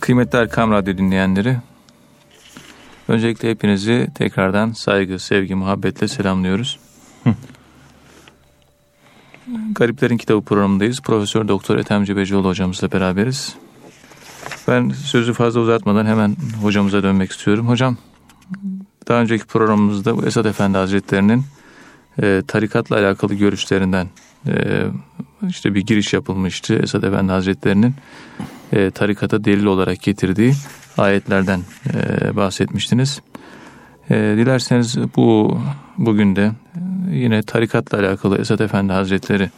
[0.00, 1.56] Kıymetli Erkam Radyo dinleyenleri,
[3.08, 6.78] öncelikle hepinizi tekrardan saygı, sevgi, muhabbetle selamlıyoruz.
[9.72, 11.00] Gariplerin Kitabı programındayız.
[11.00, 13.56] Profesör Doktor Ethem Cebecioğlu hocamızla beraberiz.
[14.68, 17.68] Ben sözü fazla uzatmadan hemen hocamıza dönmek istiyorum.
[17.68, 17.96] Hocam,
[19.08, 21.44] daha önceki programımızda bu Esad Efendi Hazretleri'nin
[22.22, 24.08] e, tarikatla alakalı görüşlerinden
[24.46, 24.84] e,
[25.48, 26.74] işte bir giriş yapılmıştı.
[26.74, 27.94] Esad Efendi Hazretleri'nin
[28.72, 30.54] e, tarikata delil olarak getirdiği
[30.98, 31.60] ayetlerden
[31.94, 33.20] e, bahsetmiştiniz.
[34.10, 35.58] E, dilerseniz bu
[35.98, 36.52] bugün de
[37.12, 39.50] yine tarikatla alakalı Esad Efendi Hazretleri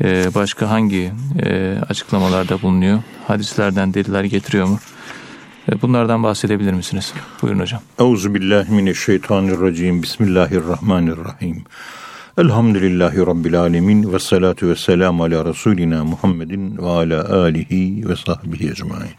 [0.00, 3.02] e, başka hangi e, açıklamalarda bulunuyor?
[3.28, 4.78] Hadislerden deliller getiriyor mu?
[5.72, 7.12] E, bunlardan bahsedebilir misiniz?
[7.42, 7.80] Buyurun hocam.
[7.98, 10.02] Euzubillahimineşşeytanirracim.
[10.02, 11.64] Bismillahirrahmanirrahim.
[12.38, 18.70] Elhamdülillahi Rabbil alemin ve salatu ve selamu ala Resulina Muhammedin ve ala alihi ve sahbihi
[18.70, 19.10] ecmain.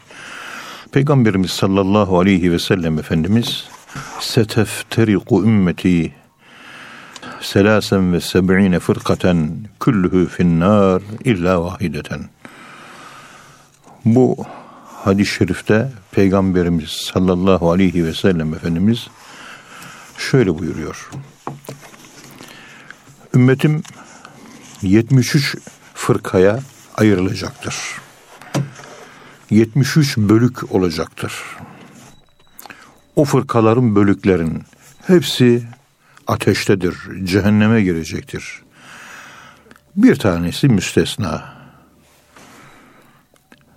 [0.92, 3.64] Peygamberimiz sallallahu aleyhi ve sellem Efendimiz
[4.20, 6.12] setefteriku ümmeti
[7.40, 12.20] selasen ve seb'ine fırkaten küllühü finnâr illa vahideten.
[14.04, 14.36] Bu
[14.86, 19.08] hadis-i şerifte Peygamberimiz sallallahu aleyhi ve sellem Efendimiz
[20.18, 21.10] şöyle buyuruyor.
[23.34, 23.82] Ümmetim
[24.82, 25.56] 73
[25.94, 26.60] fırkaya
[26.96, 27.76] ayrılacaktır.
[29.50, 31.32] 73 bölük olacaktır.
[33.16, 34.62] O fırkaların bölüklerin
[35.06, 35.68] hepsi
[36.26, 38.62] ateştedir, cehenneme girecektir.
[39.96, 41.54] Bir tanesi müstesna.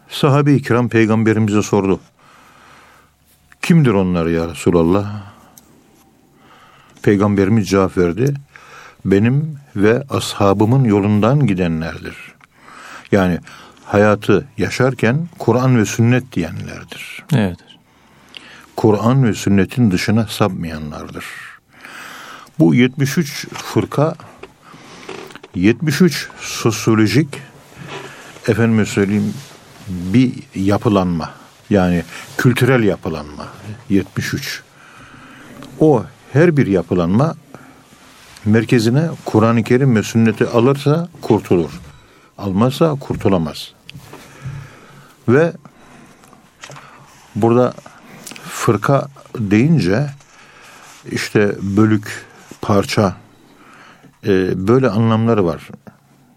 [0.09, 1.99] Sahabe-i kiram peygamberimize sordu.
[3.61, 5.23] Kimdir onlar ya Resulallah?
[7.01, 8.35] Peygamberimiz cevap verdi
[9.05, 12.15] benim ve ashabımın yolundan gidenlerdir.
[13.11, 13.39] Yani
[13.85, 17.23] hayatı yaşarken Kur'an ve sünnet diyenlerdir.
[17.33, 17.57] Evet.
[18.75, 21.25] Kur'an ve sünnetin dışına sapmayanlardır.
[22.59, 24.15] Bu 73 fırka
[25.55, 27.27] 73 sosyolojik
[28.47, 29.33] efendime söyleyeyim
[29.87, 31.29] bir yapılanma.
[31.69, 32.03] Yani
[32.37, 33.47] kültürel yapılanma
[33.89, 34.63] 73.
[35.79, 37.35] O her bir yapılanma
[38.47, 41.71] merkezine Kur'an-ı Kerim ve sünneti alırsa kurtulur.
[42.37, 43.71] Almazsa kurtulamaz.
[45.29, 45.53] Ve
[47.35, 47.73] burada
[48.43, 49.07] fırka
[49.39, 50.09] deyince
[51.11, 52.25] işte bölük,
[52.61, 53.15] parça
[54.27, 55.69] e, böyle anlamları var.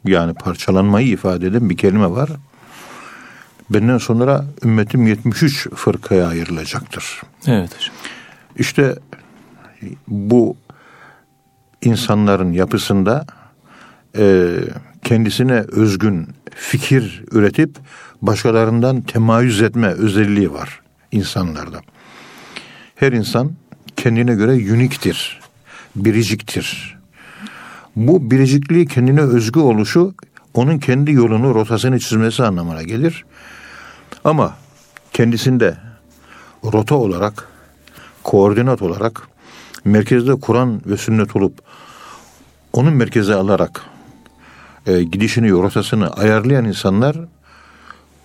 [0.04, 2.30] Yani parçalanmayı ifade eden bir kelime var.
[3.70, 7.22] Benden sonra ümmetim 73 fırkaya ayrılacaktır.
[7.46, 7.94] Evet hocam.
[8.56, 8.98] İşte
[10.08, 10.56] bu
[11.82, 13.26] insanların yapısında
[14.18, 14.54] e,
[15.04, 17.76] kendisine özgün fikir üretip
[18.22, 20.80] başkalarından temayüz etme özelliği var
[21.12, 21.80] insanlarda.
[22.94, 23.52] Her insan
[23.96, 25.40] kendine göre uniktir,
[25.96, 26.98] biriciktir.
[27.96, 30.14] Bu biricikliği kendine özgü oluşu
[30.54, 33.24] onun kendi yolunu, rotasını çizmesi anlamına gelir.
[34.24, 34.56] Ama
[35.12, 35.76] kendisinde
[36.64, 37.48] rota olarak,
[38.22, 39.28] koordinat olarak
[39.84, 41.62] merkezde Kur'an ve sünnet olup
[42.72, 43.82] onun merkeze alarak
[44.86, 47.16] e, gidişini, rotasını ayarlayan insanlar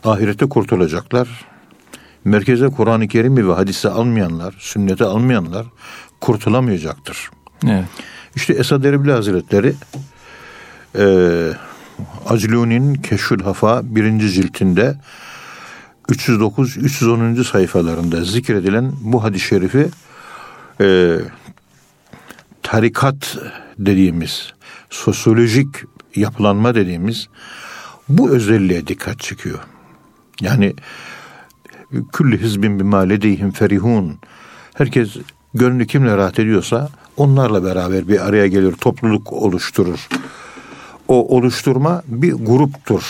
[0.04, 1.46] ahirette kurtulacaklar.
[2.26, 5.66] Merkeze Kur'an-ı Kerim'i ve hadisi almayanlar, sünneti almayanlar
[6.22, 7.30] kurtulamayacaktır.
[7.68, 7.86] Evet.
[8.36, 9.74] İşte Esad Erbil Hazretleri
[10.98, 11.06] e,
[12.30, 14.96] Acluni'nin Keşfül Hafa birinci ciltinde
[16.10, 17.44] 309-310.
[17.44, 19.88] sayfalarında zikredilen bu hadis-i şerifi
[20.82, 21.18] e,
[22.66, 23.38] tarikat
[23.78, 24.54] dediğimiz,
[24.90, 25.68] sosyolojik
[26.16, 27.28] yapılanma dediğimiz
[28.10, 29.60] bu özelliğe dikkat çekiyor.
[30.42, 30.74] Yani
[32.14, 34.20] külli hizbin bima ledeyhim ferihun.
[34.74, 35.10] Herkes
[35.54, 40.08] gönlü kimle rahat ediyorsa onlarla beraber bir araya gelir, topluluk oluşturur.
[41.08, 43.04] O oluşturma bir gruptur.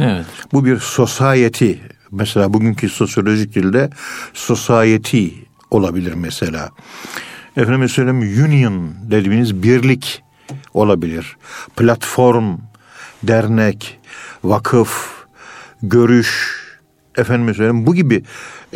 [0.00, 0.26] Evet.
[0.52, 1.72] Bu bir society.
[2.10, 3.90] Mesela bugünkü sosyolojik dilde
[4.34, 5.28] society
[5.70, 6.70] olabilir mesela.
[7.56, 10.22] Efendim söyleyeyim union dediğimiz birlik
[10.74, 11.36] olabilir.
[11.76, 12.58] Platform,
[13.22, 13.98] dernek,
[14.44, 15.10] vakıf,
[15.82, 16.56] görüş,
[17.16, 18.22] efendim söyleyeyim bu gibi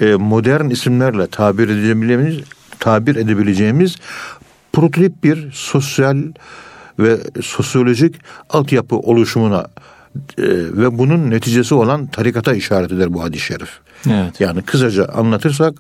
[0.01, 2.41] e, modern isimlerle tabir edebileceğimiz
[2.79, 3.97] tabir edebileceğimiz
[4.73, 6.17] prototip bir sosyal
[6.99, 8.17] ve sosyolojik
[8.51, 9.67] altyapı oluşumuna
[10.39, 13.79] e, ve bunun neticesi olan tarikata işaret eder bu hadis-i şerif.
[14.11, 14.41] Evet.
[14.41, 15.75] Yani kısaca anlatırsak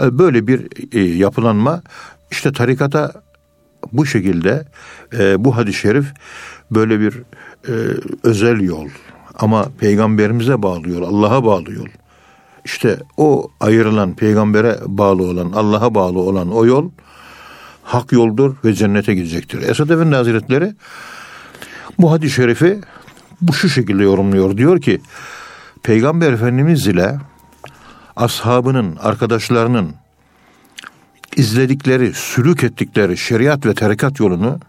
[0.00, 1.82] e, böyle bir e, yapılanma
[2.32, 3.12] işte tarikata
[3.92, 4.64] bu şekilde
[5.18, 6.06] e, bu hadis-i şerif
[6.70, 7.14] böyle bir
[7.68, 7.72] e,
[8.22, 8.88] özel yol
[9.38, 11.86] ama peygamberimize bağlı yol, Allah'a bağlı yol.
[12.64, 16.90] işte o ayrılan peygambere bağlı olan, Allah'a bağlı olan o yol
[17.82, 19.62] hak yoldur ve cennete gidecektir.
[19.62, 20.74] Esad Efendi Hazretleri
[21.98, 22.80] bu hadis-i şerifi
[23.40, 24.56] bu şu şekilde yorumluyor.
[24.56, 25.00] Diyor ki
[25.82, 27.18] Peygamber Efendimiz ile
[28.16, 30.01] ashabının, arkadaşlarının
[31.36, 34.60] izledikleri, sülük ettikleri şeriat ve tarikat yolunu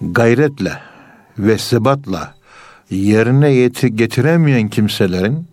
[0.00, 0.80] gayretle
[1.38, 2.34] ve sebatla
[2.90, 5.48] yerine getiremeyen kimselerin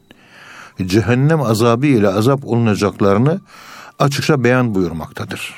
[0.86, 3.42] cehennem azabı ile azap olunacaklarını
[4.00, 5.54] açıkça beyan buyurmaktadır.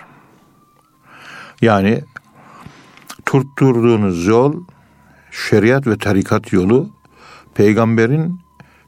[1.62, 2.01] Yani
[3.25, 4.54] tutturduğunuz yol
[5.31, 6.89] şeriat ve tarikat yolu
[7.54, 8.39] peygamberin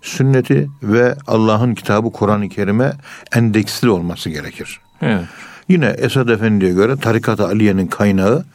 [0.01, 2.93] sünneti ve Allah'ın kitabı Kur'an-ı Kerim'e
[3.33, 4.81] endeksli olması gerekir.
[5.01, 5.25] Evet.
[5.69, 8.45] Yine Esad Efendi'ye göre tarikat Aliye'nin kaynağı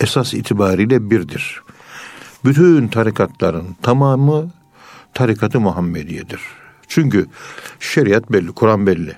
[0.00, 1.60] esas itibariyle birdir.
[2.44, 4.50] Bütün tarikatların tamamı
[5.14, 6.40] tarikatı Muhammediye'dir.
[6.88, 7.26] Çünkü
[7.80, 9.12] şeriat belli, Kur'an belli.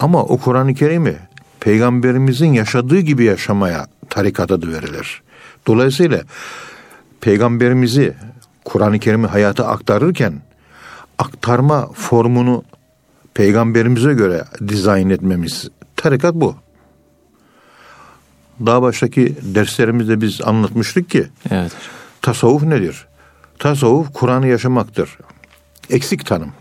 [0.00, 1.16] Ama o Kur'an-ı Kerim'i
[1.60, 5.22] peygamberimizin yaşadığı gibi yaşamaya tarikat adı verilir.
[5.66, 6.22] Dolayısıyla
[7.20, 8.14] peygamberimizi
[8.64, 10.42] Kur'an-ı Kerim'i hayata aktarırken
[11.18, 12.64] aktarma formunu
[13.34, 16.56] peygamberimize göre dizayn etmemiz tarikat bu.
[18.66, 21.72] Daha baştaki derslerimizde biz anlatmıştık ki evet.
[22.22, 23.06] tasavvuf nedir?
[23.58, 25.18] Tasavvuf Kur'an'ı yaşamaktır.
[25.90, 26.52] Eksik tanım.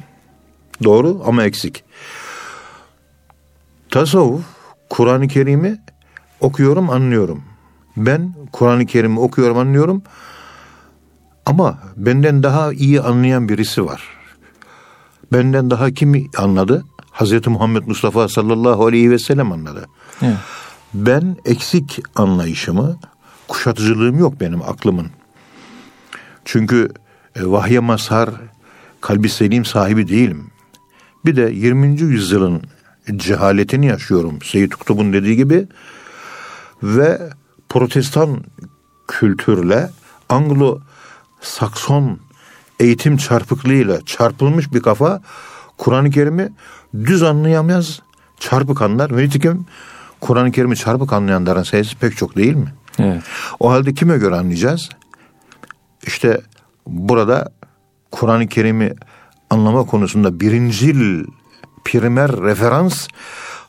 [0.84, 1.84] Doğru ama eksik.
[3.90, 4.42] Tasavvuf
[4.90, 5.78] Kur'an-ı Kerim'i
[6.40, 7.44] okuyorum, anlıyorum.
[7.98, 10.04] Ben Kur'an-ı Kerim'i okuyorum, anlıyorum.
[11.46, 14.19] Ama benden daha iyi anlayan birisi var.
[15.34, 16.86] Benden daha kimi anladı?
[17.12, 19.88] Hazreti Muhammed Mustafa sallallahu aleyhi ve sellem anladı.
[20.22, 20.38] Evet.
[20.94, 23.00] Ben eksik anlayışımı,
[23.48, 25.08] kuşatıcılığım yok benim aklımın.
[26.46, 26.90] Çünkü
[27.36, 28.30] e, vahye mazhar,
[29.02, 30.52] kalbi selim sahibi değilim.
[31.26, 32.02] Bir de 20.
[32.02, 32.62] yüzyılın
[33.16, 34.42] cehaletini yaşıyorum.
[34.42, 35.68] Seyyid Kutub'un dediği gibi
[36.84, 37.30] ve
[37.70, 38.44] protestan
[39.08, 39.90] kültürle
[40.30, 40.80] Anglo
[41.42, 42.20] Sakson
[42.80, 45.22] eğitim çarpıklığıyla çarpılmış bir kafa
[45.78, 46.50] Kur'an-ı Kerim'i
[46.94, 48.00] düz anlayamaz,
[48.40, 49.18] çarpık anlar.
[49.18, 49.66] Ve nitekim
[50.22, 52.74] Kur'an-ı Kerim'i çarpık anlayanların sayısı pek çok değil mi?
[53.00, 53.24] Evet.
[53.60, 54.90] O halde kime göre anlayacağız?
[56.08, 56.42] İşte
[56.88, 57.52] burada
[58.12, 58.94] Kur'an-ı Kerim'i
[59.50, 61.26] anlama konusunda birincil
[61.86, 63.08] primer referans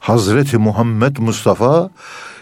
[0.01, 1.91] Hazreti Muhammed Mustafa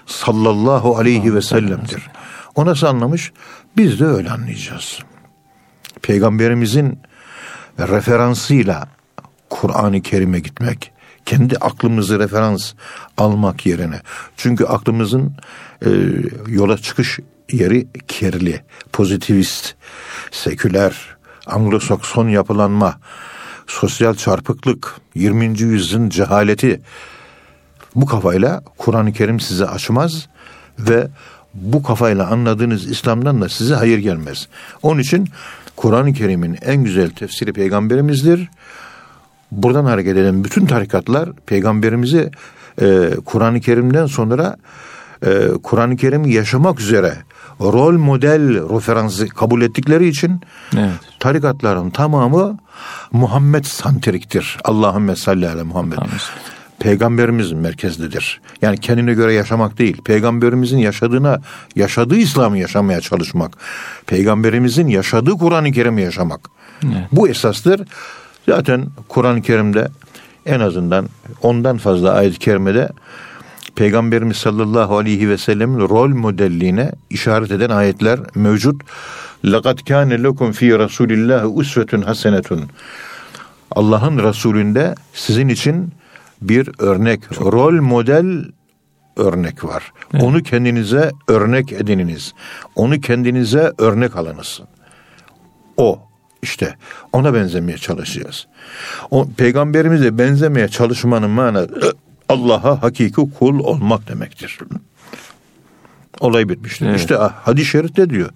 [0.06, 2.10] sallallahu aleyhi ve sellem'dir.
[2.54, 3.32] O nasıl anlamış?
[3.76, 4.98] Biz de öyle anlayacağız.
[6.02, 6.98] Peygamberimizin
[7.78, 8.88] referansıyla
[9.50, 10.92] Kur'an-ı Kerim'e gitmek,
[11.26, 12.72] kendi aklımızı referans
[13.16, 14.00] almak yerine.
[14.36, 15.36] Çünkü aklımızın
[15.86, 15.90] e,
[16.46, 17.18] yola çıkış
[17.52, 18.62] yeri kirli,
[18.92, 19.74] pozitivist,
[20.30, 21.16] seküler,
[21.46, 22.98] Anglo-Sakson yapılanma,
[23.66, 25.60] sosyal çarpıklık, 20.
[25.60, 26.80] yüzyılın cehaleti
[27.94, 30.28] bu kafayla Kur'an-ı Kerim size açmaz
[30.78, 31.08] ve
[31.54, 34.48] bu kafayla anladığınız İslam'dan da size hayır gelmez.
[34.82, 35.28] Onun için
[35.78, 38.48] Kur'an-ı Kerim'in en güzel tefsiri peygamberimizdir.
[39.52, 42.30] Buradan hareket eden bütün tarikatlar peygamberimizi
[42.82, 44.56] e, Kur'an-ı Kerim'den sonra
[45.26, 47.14] e, Kur'an-ı Kerim'i yaşamak üzere
[47.60, 50.40] rol model referansı kabul ettikleri için
[50.76, 50.90] evet.
[51.20, 52.58] tarikatların tamamı
[53.12, 54.58] Muhammed santriktir.
[54.64, 55.94] Allahümme salli ala Muhammed.
[55.94, 56.10] Tamam
[56.79, 58.41] Peygamberimiz merkezlidir.
[58.61, 60.01] Yani kendine göre yaşamak değil.
[60.05, 61.41] Peygamberimizin yaşadığına,
[61.75, 63.57] yaşadığı İslam'ı yaşamaya çalışmak.
[64.07, 66.39] Peygamberimizin yaşadığı Kur'an-ı Kerim'i yaşamak.
[66.83, 67.07] Evet.
[67.11, 67.81] Bu esastır.
[68.49, 69.87] Zaten Kur'an-ı Kerim'de
[70.45, 71.09] en azından
[71.41, 72.89] ondan fazla ayet-i kerimede
[73.75, 78.81] Peygamberimiz sallallahu aleyhi ve sellemin rol modelliğine işaret eden ayetler mevcut.
[79.43, 82.61] لَقَدْ كَانَ لَكُمْ ف۪ي رَسُولِ اللّٰهِ اُسْوَةٌ حَسَنَةٌ
[83.71, 85.91] Allah'ın Resulünde sizin için
[86.42, 88.44] bir örnek, Çok rol model
[89.16, 89.92] örnek var.
[90.14, 90.22] Evet.
[90.22, 92.34] Onu kendinize örnek edininiz.
[92.76, 94.60] Onu kendinize örnek alınız.
[95.76, 96.00] O
[96.42, 96.74] işte
[97.12, 98.46] ona benzemeye çalışacağız.
[99.10, 101.94] O peygamberimize benzemeye çalışmanın manası
[102.28, 104.58] Allah'a hakiki kul olmak demektir.
[106.20, 106.86] Olay bitmiştir.
[106.86, 107.00] Evet.
[107.00, 108.30] İşte ah, hadis-i şerifte diyor.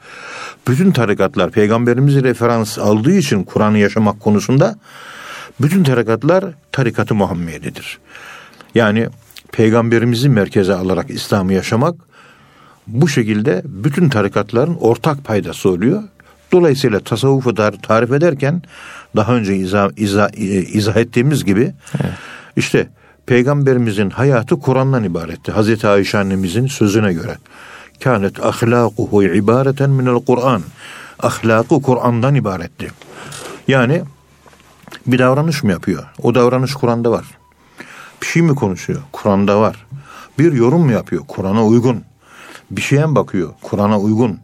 [0.68, 4.76] Bütün tarikatlar peygamberimizi referans aldığı için Kur'an'ı yaşamak konusunda
[5.60, 7.98] bütün tarikatlar tarikatı Muhammedidir.
[8.74, 9.08] Yani
[9.52, 11.94] peygamberimizi merkeze alarak İslam'ı yaşamak
[12.86, 16.02] bu şekilde bütün tarikatların ortak paydası oluyor.
[16.52, 18.62] Dolayısıyla tasavvufu tarif ederken
[19.16, 20.30] daha önce izah, izah,
[20.74, 22.12] izah ettiğimiz gibi evet.
[22.56, 22.88] işte
[23.26, 25.52] peygamberimizin hayatı Kur'an'dan ibaretti.
[25.52, 27.36] Hazreti Ayşe annemizin sözüne göre.
[28.00, 30.62] Kânet ahlâkuhu ibareten minel Kur'an.
[31.18, 32.90] Ahlakı Kur'an'dan ibaretti.
[33.68, 34.02] Yani
[35.06, 36.04] Bir davranış mı yapıyor?
[36.22, 37.24] O davranış Kur'an'da var.
[38.22, 39.00] Bir şey mi konuşuyor?
[39.12, 39.86] Kur'an'da var.
[40.38, 41.22] Bir yorum mu yapıyor?
[41.28, 42.04] Kur'an'a uygun.
[42.70, 43.52] Bir şeye mi bakıyor?
[43.62, 44.38] Kur'an'a uygun.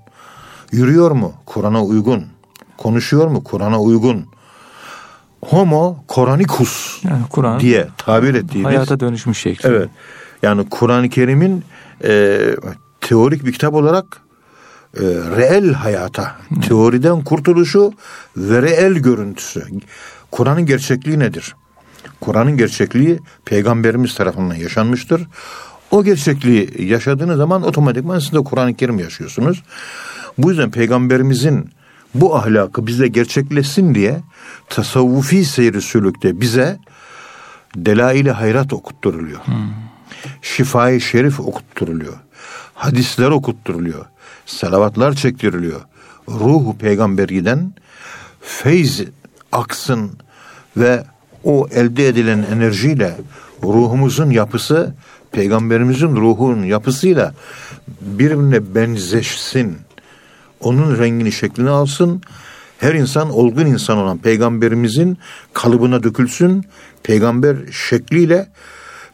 [0.73, 1.33] Yürüyor mu?
[1.47, 2.26] Kur'an'a uygun.
[2.76, 3.45] Konuşuyor mu?
[3.45, 4.26] Kur'an'a uygun.
[5.45, 9.69] Homo Koranikus Yani Kur'an diye tabir ettiğimiz hayata dönüşmüş şekli.
[9.69, 9.88] Evet.
[10.43, 11.64] Yani Kur'an-ı Kerim'in
[12.05, 12.40] e,
[13.00, 14.05] teorik bir kitap olarak
[14.97, 15.02] e,
[15.37, 16.37] reel hayata,
[16.69, 17.93] teoriden kurtuluşu
[18.37, 19.64] ve reel görüntüsü.
[20.30, 21.54] Kur'an'ın gerçekliği nedir?
[22.20, 25.26] Kur'an'ın gerçekliği peygamberimiz tarafından yaşanmıştır.
[25.90, 29.62] O gerçekliği yaşadığınız zaman otomatikman siz de Kur'an-ı Kerim yaşıyorsunuz.
[30.38, 31.70] Bu yüzden peygamberimizin
[32.14, 34.20] bu ahlakı bize gerçekleşsin diye
[34.68, 36.78] tasavvufi seyri sülükte bize
[37.76, 39.40] delail-i hayrat okutturuluyor.
[40.42, 42.16] Şifai şerif okutturuluyor.
[42.75, 44.06] Hadisler okutturuluyor.
[44.47, 45.80] Salavatlar çektiriliyor.
[46.28, 47.73] Ruhu peygamberiden
[48.40, 49.04] feyz
[49.52, 50.11] aksın
[50.76, 51.05] ve
[51.45, 53.17] o elde edilen enerjiyle
[53.62, 54.95] ruhumuzun yapısı
[55.33, 57.35] peygamberimizin ruhunun yapısıyla
[58.00, 59.78] birbirine benzeşsin.
[60.61, 62.23] Onun rengini şeklini alsın.
[62.78, 65.19] Her insan olgun insan olan peygamberimizin
[65.52, 66.64] kalıbına dökülsün.
[67.02, 67.57] Peygamber
[67.88, 68.49] şekliyle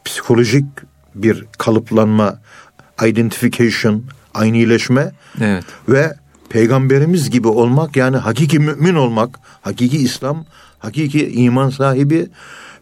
[0.05, 0.65] psikolojik
[1.15, 2.39] bir kalıplanma,
[3.05, 5.11] identification, aynileşme
[5.41, 5.63] Evet.
[5.89, 6.13] ve
[6.49, 10.45] peygamberimiz gibi olmak yani hakiki mümin olmak, hakiki İslam,
[10.79, 12.27] hakiki iman sahibi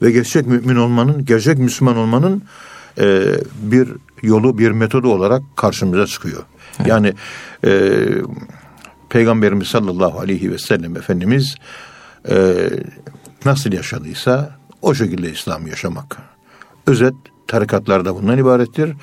[0.02, 2.44] ve gerçek mümin olmanın, gerçek Müslüman olmanın
[3.00, 3.24] e,
[3.62, 3.90] bir
[4.22, 6.44] yolu, bir metodu olarak karşımıza çıkıyor.
[6.86, 7.14] Yani
[7.66, 8.02] e,
[9.10, 11.56] Peygamberimiz sallallahu aleyhi ve sellem Efendimiz
[12.30, 12.56] e,
[13.46, 16.18] nasıl yaşadıysa o şekilde İslam yaşamak.
[16.88, 17.14] Özet
[17.54, 18.94] tarikatlar da bundan ibarettir.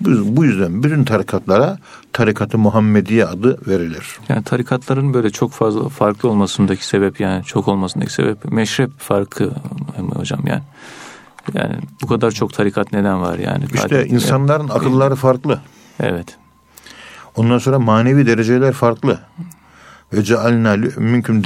[0.00, 1.78] Bu, yüzden bütün tarikatlara
[2.12, 4.18] tarikat-ı Muhammediye adı verilir.
[4.28, 9.50] Yani tarikatların böyle çok fazla farklı olmasındaki sebep yani çok olmasındaki sebep meşrep farkı
[10.14, 10.62] hocam yani.
[11.54, 13.64] Yani bu kadar çok tarikat neden var yani?
[13.74, 15.60] İşte insanların akılları farklı.
[16.00, 16.36] Evet.
[17.36, 19.20] Ondan sonra manevi dereceler farklı.
[20.12, 21.44] Ve cealna mümkün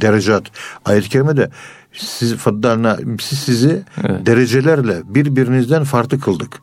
[0.00, 0.42] derecat.
[0.84, 1.50] Ayet-i kerimede
[1.92, 4.26] siz faddalna siz sizi Evet.
[4.26, 6.60] derecelerle birbirinizden farklı kıldık.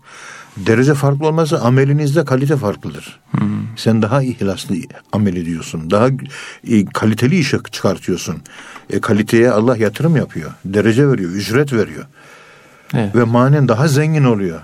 [0.57, 3.19] Derece farklı olmazsa amelinizde kalite farklıdır.
[3.75, 4.75] Sen daha ihlaslı
[5.11, 5.91] amel ediyorsun.
[5.91, 6.07] Daha
[6.67, 8.35] e, kaliteli işe çıkartıyorsun.
[8.89, 10.51] E, kaliteye Allah yatırım yapıyor.
[10.65, 12.05] Derece veriyor, ücret veriyor.
[12.93, 13.15] Evet.
[13.15, 14.61] Ve manen daha zengin oluyor.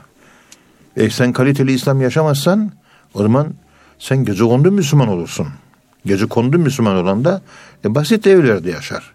[0.98, 2.72] E sen kaliteli İslam yaşamazsan
[3.14, 3.48] o zaman
[4.00, 5.48] sen gece kondu Müslüman olursun.
[6.06, 7.42] Gece kondu Müslüman olan da
[7.86, 9.12] e, basit evlerde yaşar.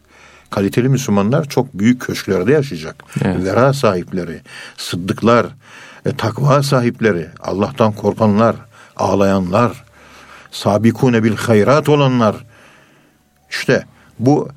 [0.50, 3.05] Kaliteli Müslümanlar çok büyük köşklerde yaşayacak.
[3.25, 3.45] Evet.
[3.45, 4.41] Vera sahipleri,
[4.76, 5.47] sıddıklar,
[6.07, 8.57] e, takva sahipleri, Allah'tan korkanlar,
[8.97, 9.85] ağlayanlar,
[10.50, 12.37] sabikune bil hayrat olanlar.
[13.50, 13.85] İşte
[14.19, 14.49] bu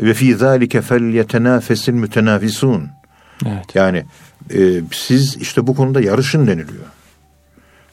[0.00, 2.88] ve fi zalike felyetenafesil mütenafisun.
[3.46, 3.74] Evet.
[3.74, 4.04] Yani
[4.54, 6.86] e, siz işte bu konuda yarışın deniliyor.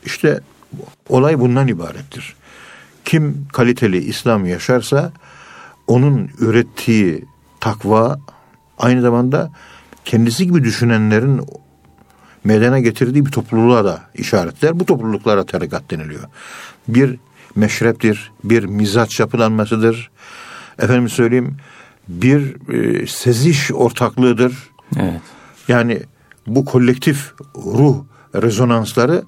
[0.06, 0.40] İşte
[1.10, 2.36] olay bundan ibarettir.
[3.06, 5.12] Kim kaliteli İslam yaşarsa
[5.88, 7.26] onun ürettiği
[7.66, 8.20] takva
[8.78, 9.52] aynı zamanda
[10.06, 11.42] kendisi gibi düşünenlerin
[12.44, 14.80] meydana getirdiği bir topluluğa da işaretler.
[14.80, 16.24] Bu topluluklara tarikat deniliyor.
[16.88, 17.20] Bir
[17.56, 20.12] meşreptir, bir mizaç yapılanmasıdır.
[20.80, 21.58] Efendim söyleyeyim
[22.08, 24.70] bir e, seziş ortaklığıdır.
[25.00, 25.22] Evet.
[25.68, 26.04] Yani
[26.48, 28.04] bu kolektif ruh
[28.36, 29.24] rezonansları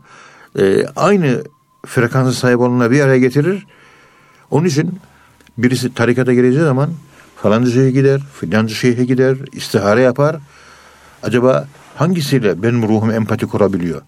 [0.59, 1.43] e, aynı
[1.85, 3.65] frekansa sahip olanları bir araya getirir.
[4.51, 4.99] Onun için
[5.57, 6.89] birisi tarikata gireceği zaman
[7.41, 10.35] falanca şeye gider, filanca şeye gider, istihare yapar.
[11.23, 14.01] Acaba hangisiyle benim ruhum empati kurabiliyor?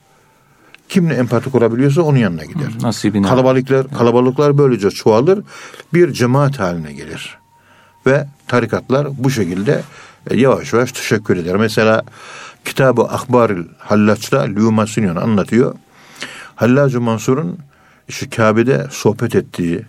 [0.90, 2.68] Kimle empati kurabiliyorsa onun yanına gider.
[2.82, 3.28] Nasibine.
[3.28, 5.44] Kalabalıklar, kalabalıklar böylece çoğalır,
[5.94, 7.38] bir cemaat haline gelir.
[8.06, 9.82] Ve tarikatlar bu şekilde
[10.30, 11.56] e, yavaş yavaş teşekkür eder.
[11.56, 12.04] Mesela
[12.66, 15.76] kitabı Akbaril Hallaç'ta Lüma Sinyon anlatıyor.
[16.56, 17.58] Hallacı Mansur'un
[18.08, 19.82] işte Kabe'de sohbet ettiği,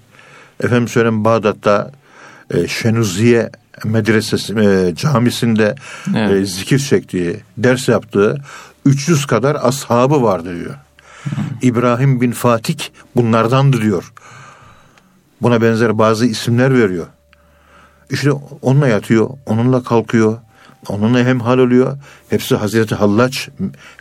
[0.62, 1.90] efendim söyleyeyim Bağdat'ta
[2.50, 3.50] e, Şenuziye
[3.84, 5.74] medresesi e, camisinde
[6.16, 6.30] Evet.
[6.32, 8.36] e, zikir çektiği, ders yaptığı
[8.84, 10.74] 300 kadar ashabı vardı diyor.
[11.62, 12.78] İbrahim bin Fatih
[13.16, 14.12] bunlardandı diyor.
[15.42, 17.06] Buna benzer bazı isimler veriyor.
[18.10, 18.30] İşte
[18.62, 20.38] onunla yatıyor, onunla kalkıyor,
[20.88, 21.98] onunla hemhal oluyor.
[22.30, 23.48] Hepsi Hazreti Hallaç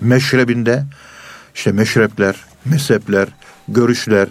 [0.01, 0.84] meşrebinde.
[1.56, 3.27] İşte meşrepler, mezhepler,
[3.68, 4.27] görüşler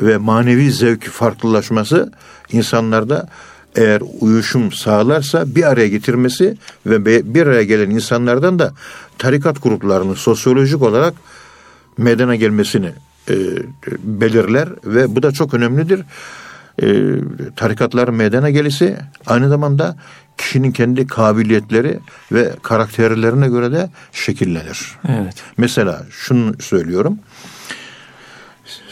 [0.00, 2.12] ve manevi zevk farklılaşması
[2.52, 3.28] insanlarda
[3.76, 8.72] eğer uyuşum sağlarsa bir araya getirmesi ve bir araya gelen insanlardan da
[9.18, 11.14] tarikat gruplarının sosyolojik olarak
[11.98, 12.92] meydana gelmesini
[13.30, 13.34] e,
[14.02, 16.02] belirler ve bu da çok önemlidir.
[16.82, 16.86] E,
[17.56, 19.96] tarikatların meydana gelisi aynı zamanda
[20.36, 21.98] kişinin kendi kabiliyetleri
[22.32, 24.96] ve karakterlerine göre de şekillenir.
[25.08, 25.34] Evet.
[25.56, 27.18] Mesela şunu söylüyorum.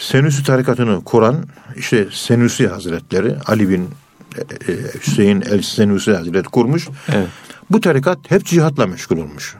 [0.04, 1.44] Senüsi tarikatını kuran
[1.76, 3.90] işte Senüsi Hazretleri Ali bin
[4.37, 6.88] e, e, Hüseyin El Senüsi Hazretleri kurmuş.
[7.12, 7.28] Evet.
[7.70, 9.56] Bu tarikat hep cihatla meşgul olmuş.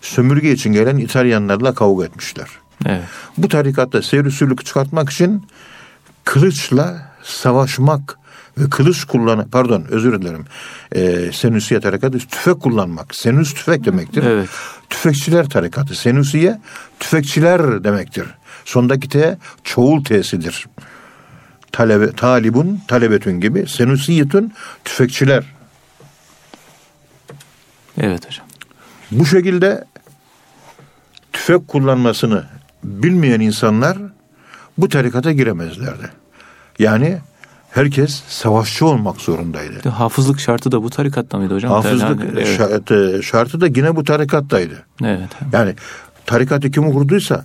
[0.00, 2.48] Sömürge için gelen İtalyanlarla kavga etmişler.
[2.86, 3.02] Evet.
[3.38, 5.46] Bu tarikatta seyrisülük çıkartmak için
[6.24, 8.18] kılıçla savaşmak
[8.58, 10.44] ve kılıç kullan pardon özür dilerim.
[10.94, 13.14] Ee, Senüsiye tarikatı tüfek kullanmak.
[13.14, 14.22] Senüs tüfek demektir.
[14.22, 14.48] Evet.
[14.90, 15.94] Tüfekçiler tarikatı.
[15.94, 16.60] Senüsiye
[17.00, 18.26] tüfekçiler demektir.
[18.64, 20.66] Sondaki T çoğul T'sidir.
[21.72, 23.68] Talebe, talibun, talebetün gibi.
[23.68, 24.52] Senüsiyetün
[24.84, 25.44] tüfekçiler.
[28.00, 28.46] Evet hocam.
[29.10, 29.84] Bu şekilde
[31.32, 32.44] tüfek kullanmasını
[32.84, 33.98] bilmeyen insanlar
[34.78, 36.10] bu tarikata giremezlerdi.
[36.78, 37.18] Yani
[37.70, 39.88] herkes savaşçı olmak zorundaydı.
[39.88, 41.72] Hafızlık şartı da bu tarikatta mıydı hocam?
[41.72, 42.56] Hafızlık Evet.
[42.56, 44.82] şartı, şartı da yine bu tarikattaydı.
[45.04, 45.30] Evet.
[45.52, 45.74] Yani
[46.26, 47.44] tarikatı kim kurduysa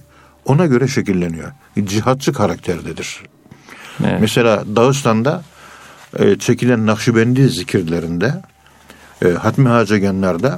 [0.50, 1.51] ona göre şekilleniyor.
[1.84, 3.20] Cihatçı karakterdedir.
[4.03, 4.22] Evet.
[4.22, 5.44] Mesela Dağıstan'da
[6.20, 8.41] e, çekilen Nakşibendi zikirlerinde
[9.25, 10.51] e, Hatmi Hacegenler'de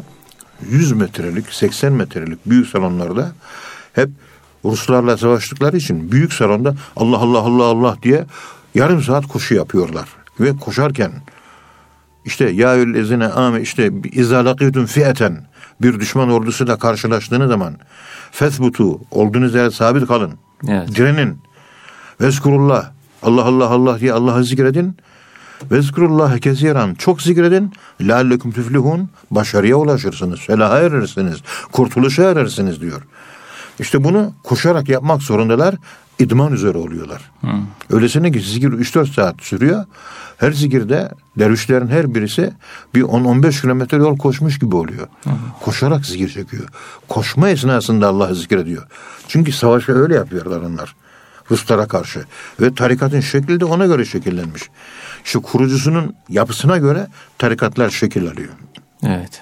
[0.70, 3.32] 100 metrelik, 80 metrelik büyük salonlarda
[3.94, 4.10] hep
[4.66, 8.26] Ruslarla savaştıkları için büyük salonda Allah Allah Allah Allah diye
[8.76, 10.10] yarım saat koşu yapıyorlar.
[10.40, 11.12] Ve koşarken
[12.26, 15.46] işte ya ezine ame işte izalakiyetun fiyeten
[15.82, 17.78] bir düşman ordusuyla karşılaştığınız zaman
[18.32, 20.34] fesbutu olduğunuz yere sabit kalın.
[20.68, 20.96] Evet.
[20.96, 21.38] Direnin.
[22.22, 22.92] Vezkurullah.
[23.24, 24.98] Allah Allah Allah diye Allah'ı zikredin.
[25.72, 26.94] Vezkurullahı kesiren.
[26.94, 27.74] Çok zikredin.
[28.02, 29.10] Leallekum tüflihun.
[29.32, 30.40] Başarıya ulaşırsınız.
[30.40, 31.38] Felaha erersiniz.
[31.72, 33.02] Kurtuluşa erersiniz diyor.
[33.80, 35.76] İşte bunu koşarak yapmak zorundalar.
[36.22, 37.32] İdman üzere oluyorlar.
[37.90, 39.86] Öylesine ki zikir 3-4 saat sürüyor.
[40.38, 42.54] Her zikirde dervişlerin her birisi
[42.96, 45.08] bir 10-15 kilometre yol koşmuş gibi oluyor.
[45.62, 46.64] Koşarak zikir çekiyor.
[47.08, 48.88] Koşma esnasında Allah'ı zikrediyor.
[49.28, 50.96] Çünkü savaşta öyle yapıyorlar onlar.
[51.52, 52.26] Ruslara karşı.
[52.62, 54.64] Ve tarikatın şekli de ona göre şekillenmiş.
[55.26, 57.08] İşte kurucusunun yapısına göre
[57.38, 58.50] tarikatlar şekil alıyor.
[59.04, 59.42] Evet.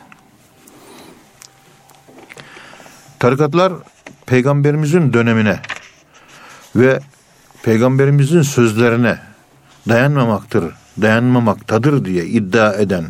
[3.19, 3.73] Tarikatlar
[4.25, 5.59] peygamberimizin dönemine
[6.75, 6.99] ve
[7.63, 9.19] peygamberimizin sözlerine
[9.89, 10.63] dayanmamaktır,
[11.01, 13.05] dayanmamaktadır diye iddia eden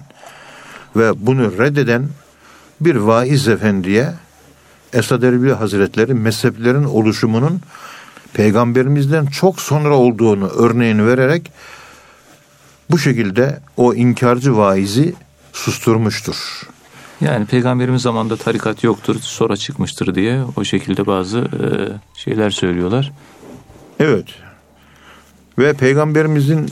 [0.95, 2.10] ve bunu reddeden
[2.82, 4.13] bir vaiz efendiye
[4.93, 7.62] Esad Erbil Hazretleri mezheplerin oluşumunun
[8.34, 11.52] peygamberimizden çok sonra olduğunu örneğini vererek
[12.91, 15.13] bu şekilde o inkarcı vaizi
[15.54, 16.36] susturmuştur.
[17.22, 21.67] Yani peygamberimiz zamanında tarikat yoktur, sonra çıkmıştır diye o şekilde bazı e,
[22.19, 23.12] şeyler söylüyorlar.
[23.99, 24.25] Evet.
[25.59, 26.69] Ve peygamberimizin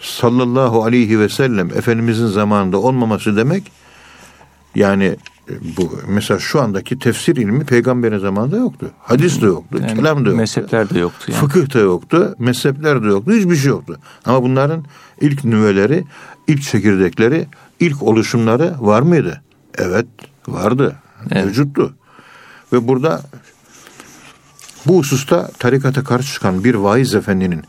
[0.00, 3.72] sallallahu aleyhi ve sellem Efendimizin zamanında olmaması demek
[4.74, 5.16] yani
[5.76, 8.90] bu mesela şu andaki tefsir ilmi peygamberin zamanında yoktu.
[8.98, 10.36] Hadis de yoktu, Yani kelam da yoktu.
[10.36, 11.32] Mezhepler de yoktu.
[11.32, 11.40] Yani.
[11.40, 13.98] Fıkıh da yoktu, mezhepler de yoktu, hiçbir şey yoktu.
[14.24, 14.84] Ama bunların
[15.20, 16.04] ilk nüveleri,
[16.46, 17.46] ilk çekirdekleri,
[17.80, 19.42] ilk oluşumları var mıydı?
[19.78, 20.06] Evet,
[20.48, 20.96] vardı.
[21.30, 21.44] Evet.
[21.44, 21.94] Mevcuttu.
[22.72, 23.22] Ve burada
[24.86, 27.64] bu hususta tarikata karşı çıkan bir vaiz efendinin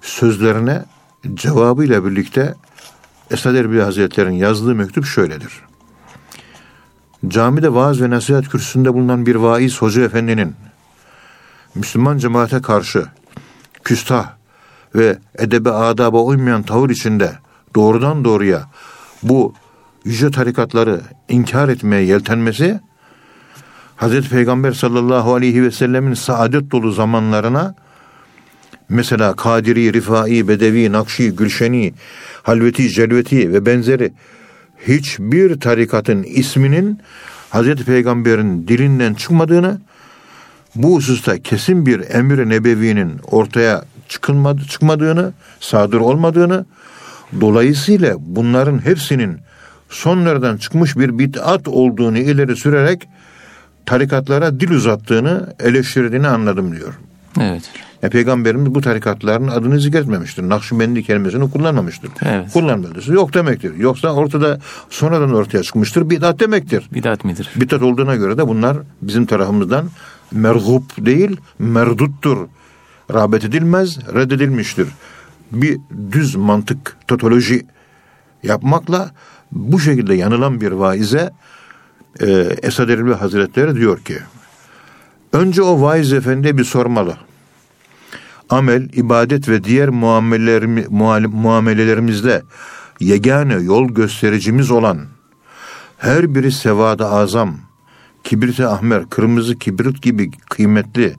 [0.00, 0.84] sözlerine
[1.34, 2.54] cevabıyla birlikte
[3.30, 5.52] Esad Erbil Hazretleri'nin yazdığı mektup şöyledir.
[7.28, 10.54] Camide vaaz ve nasihat kürsüsünde bulunan bir vaiz hoca efendinin
[11.74, 13.06] Müslüman cemaate karşı
[13.84, 14.30] küstah
[14.94, 17.32] ve edebe adaba uymayan tavır içinde
[17.74, 18.70] doğrudan doğruya
[19.22, 19.54] bu
[20.04, 22.80] yüce tarikatları inkar etmeye yeltenmesi
[24.02, 27.74] Hazreti Peygamber sallallahu aleyhi ve sellemin saadet dolu zamanlarına
[28.88, 31.94] mesela Kadiri, Rifai, Bedevi, Nakşi, Gülşeni,
[32.42, 34.12] Halveti, Celveti ve benzeri
[34.88, 37.00] hiçbir tarikatın isminin
[37.50, 39.80] Hazreti Peygamber'in dilinden çıkmadığını
[40.74, 46.66] bu hususta kesin bir emir-i nebevinin ortaya çıkılmadı, çıkmadığını, sadır olmadığını,
[47.40, 49.38] dolayısıyla bunların hepsinin
[49.90, 53.08] sonlardan çıkmış bir bid'at olduğunu ileri sürerek
[53.86, 56.98] tarikatlara dil uzattığını, eleştirdiğini anladım diyor.
[57.40, 57.70] Evet.
[58.02, 60.48] E, Peygamberimiz bu tarikatların adını zikretmemiştir.
[60.48, 62.10] Nakşibendi kelimesini kullanmamıştır.
[62.24, 62.52] Evet.
[62.52, 63.74] Kullanmadısı yok demektir.
[63.76, 64.58] Yoksa ortada
[64.90, 66.10] sonradan ortaya çıkmıştır.
[66.10, 66.88] Bid'at demektir.
[66.94, 67.50] Bidat midir?
[67.56, 69.90] Bidat olduğuna göre de bunlar bizim tarafımızdan
[70.32, 72.48] mergub değil, merduttur.
[73.14, 74.88] Rağbet edilmez, reddedilmiştir.
[75.52, 75.78] Bir
[76.12, 77.66] düz mantık, totoloji
[78.42, 79.10] yapmakla
[79.52, 81.30] bu şekilde yanılan bir vaize
[82.20, 82.30] e,
[82.62, 84.18] Esad Erbil Hazretleri diyor ki
[85.32, 87.16] önce o vaiz efendiye bir sormalı.
[88.50, 89.88] Amel, ibadet ve diğer
[91.28, 92.42] muamelelerimizde
[93.00, 95.06] yegane yol göstericimiz olan
[95.98, 97.56] her biri sevada azam,
[98.24, 101.16] kibriti ahmer, kırmızı kibrit gibi kıymetli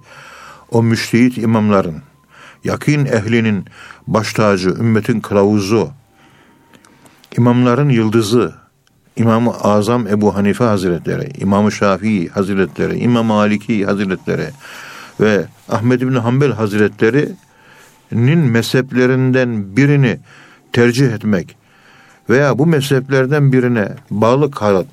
[0.71, 2.01] o müştehit imamların,
[2.63, 3.65] yakın ehlinin
[4.07, 5.91] baş tacı, ümmetin kılavuzu,
[7.37, 8.62] imamların yıldızı,
[9.15, 14.45] İmam-ı Azam Ebu Hanife Hazretleri, İmam-ı Şafii Hazretleri, İmam Maliki Hazretleri
[15.19, 20.19] ve Ahmed bin Hanbel Hazretleri'nin mezheplerinden birini
[20.71, 21.55] tercih etmek
[22.29, 24.87] veya bu mezheplerden birine bağlı kalıp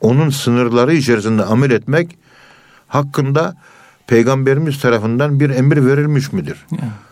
[0.00, 2.18] onun sınırları içerisinde amel etmek
[2.88, 3.56] hakkında
[4.06, 6.66] peygamberimiz tarafından bir emir verilmiş midir?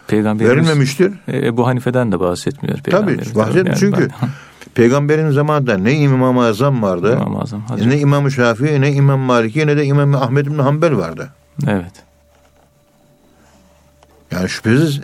[0.08, 1.12] Peygamberimiz Verilmemiştir.
[1.28, 2.78] E, Ebu Hanife'den de bahsetmiyor.
[2.78, 4.28] Tabii bahsetmiyor Yani çünkü ben-
[4.74, 9.66] peygamberin zamanında ne İmam-ı Azam vardı, İmam-ı Azam, Hazreti- ne İmam-ı Şafii, ne İmam Maliki,
[9.66, 11.28] ne de İmam Ahmed bin Hanbel vardı.
[11.68, 11.92] Evet.
[14.30, 15.00] Yani şüphesiz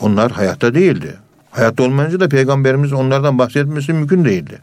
[0.00, 1.16] onlar hayatta değildi.
[1.50, 4.58] Hayatta olmayınca da peygamberimiz onlardan bahsetmesi mümkün değildi.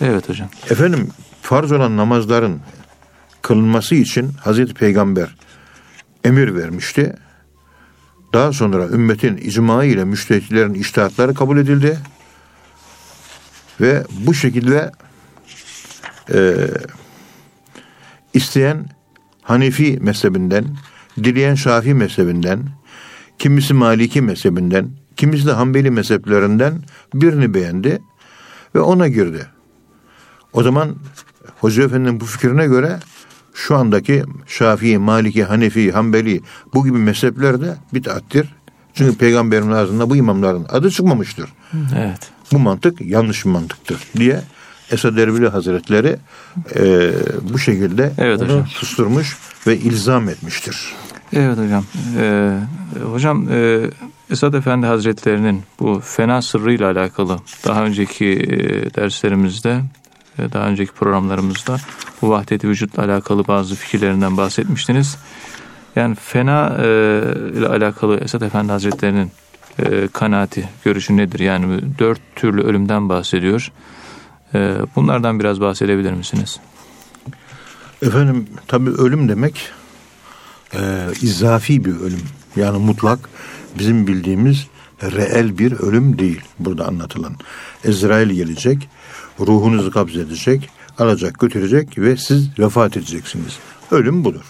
[0.00, 0.48] Evet hocam.
[0.70, 1.08] Efendim
[1.42, 2.60] farz olan namazların
[3.42, 5.34] kılınması için Hazreti Peygamber
[6.24, 7.16] emir vermişti.
[8.32, 11.98] Daha sonra ümmetin icma ile müştehitlerin iştihatları kabul edildi.
[13.80, 14.92] Ve bu şekilde
[16.34, 16.54] e,
[18.34, 18.86] isteyen
[19.42, 20.64] Hanefi mezhebinden,
[21.24, 22.68] dileyen Şafii mezhebinden,
[23.38, 26.82] kimisi Maliki mezhebinden, kimisi de Hanbeli mezheplerinden
[27.14, 28.02] birini beğendi
[28.74, 29.46] ve ona girdi.
[30.52, 30.96] O zaman
[31.60, 32.98] Hoca Efendi'nin bu fikrine göre
[33.54, 36.40] şu andaki Şafii, Maliki, Hanefi, Hanbeli
[36.74, 38.48] bu gibi mezhepler de bid'attir.
[38.94, 41.52] Çünkü peygamberin ağzında bu imamların adı çıkmamıştır.
[41.98, 42.30] Evet.
[42.52, 44.40] Bu mantık yanlış bir mantıktır diye
[44.90, 46.16] Esad Erbili Hazretleri
[46.76, 47.10] e,
[47.52, 48.66] bu şekilde Evet onu hocam.
[48.66, 49.36] susturmuş
[49.66, 50.92] ve ilzam etmiştir.
[51.32, 51.84] Evet hocam.
[52.18, 52.58] Ee,
[53.04, 53.80] hocam e,
[54.30, 58.58] Esad Efendi Hazretlerinin bu fena sırrıyla alakalı daha önceki e,
[58.94, 59.80] derslerimizde
[60.38, 61.76] daha önceki programlarımızda
[62.22, 65.16] bu vahdeti vücutla alakalı bazı fikirlerinden bahsetmiştiniz.
[65.96, 66.84] Yani fena e,
[67.58, 69.30] ile alakalı Esad Efendi Hazretlerinin
[69.78, 71.40] e, kanaati, görüşü nedir?
[71.40, 73.72] Yani dört türlü ölümden bahsediyor.
[74.54, 76.60] E, bunlardan biraz bahsedebilir misiniz?
[78.02, 79.70] Efendim tabii ölüm demek
[80.74, 80.80] e,
[81.22, 82.22] izafi bir ölüm.
[82.56, 83.28] Yani mutlak
[83.78, 84.66] bizim bildiğimiz
[85.02, 87.34] reel bir ölüm değil burada anlatılan.
[87.84, 88.88] Ezrail gelecek,
[89.46, 93.58] ruhunuzu kabzedecek, alacak götürecek ve siz vefat edeceksiniz.
[93.90, 94.44] Ölüm budur.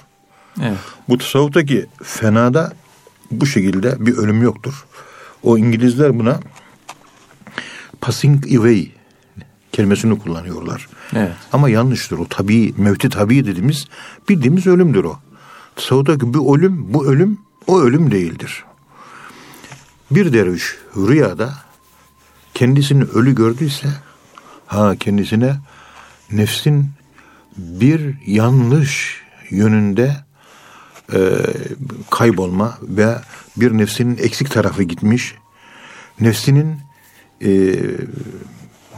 [0.61, 0.79] Evet.
[1.09, 2.73] Bu tasavvuftaki fenada
[3.31, 4.85] bu şekilde bir ölüm yoktur.
[5.43, 6.41] O İngilizler buna
[8.01, 8.91] passing away
[9.73, 10.89] kelimesini kullanıyorlar.
[11.17, 11.33] Evet.
[11.53, 13.87] Ama yanlıştır o tabii mevti tabii dediğimiz
[14.29, 15.19] bildiğimiz ölümdür o.
[15.77, 18.65] Tasavvuftaki bu ölüm bu ölüm o ölüm değildir.
[20.11, 21.55] Bir derviş rüyada
[22.55, 23.89] kendisini ölü gördüyse
[24.73, 25.57] ha kendisine
[26.31, 26.91] nefsin
[27.57, 30.17] bir yanlış yönünde
[31.13, 31.19] e,
[32.11, 33.15] kaybolma ve
[33.57, 35.35] bir nefsinin eksik tarafı gitmiş.
[36.21, 36.77] Nefsinin
[37.45, 37.51] e,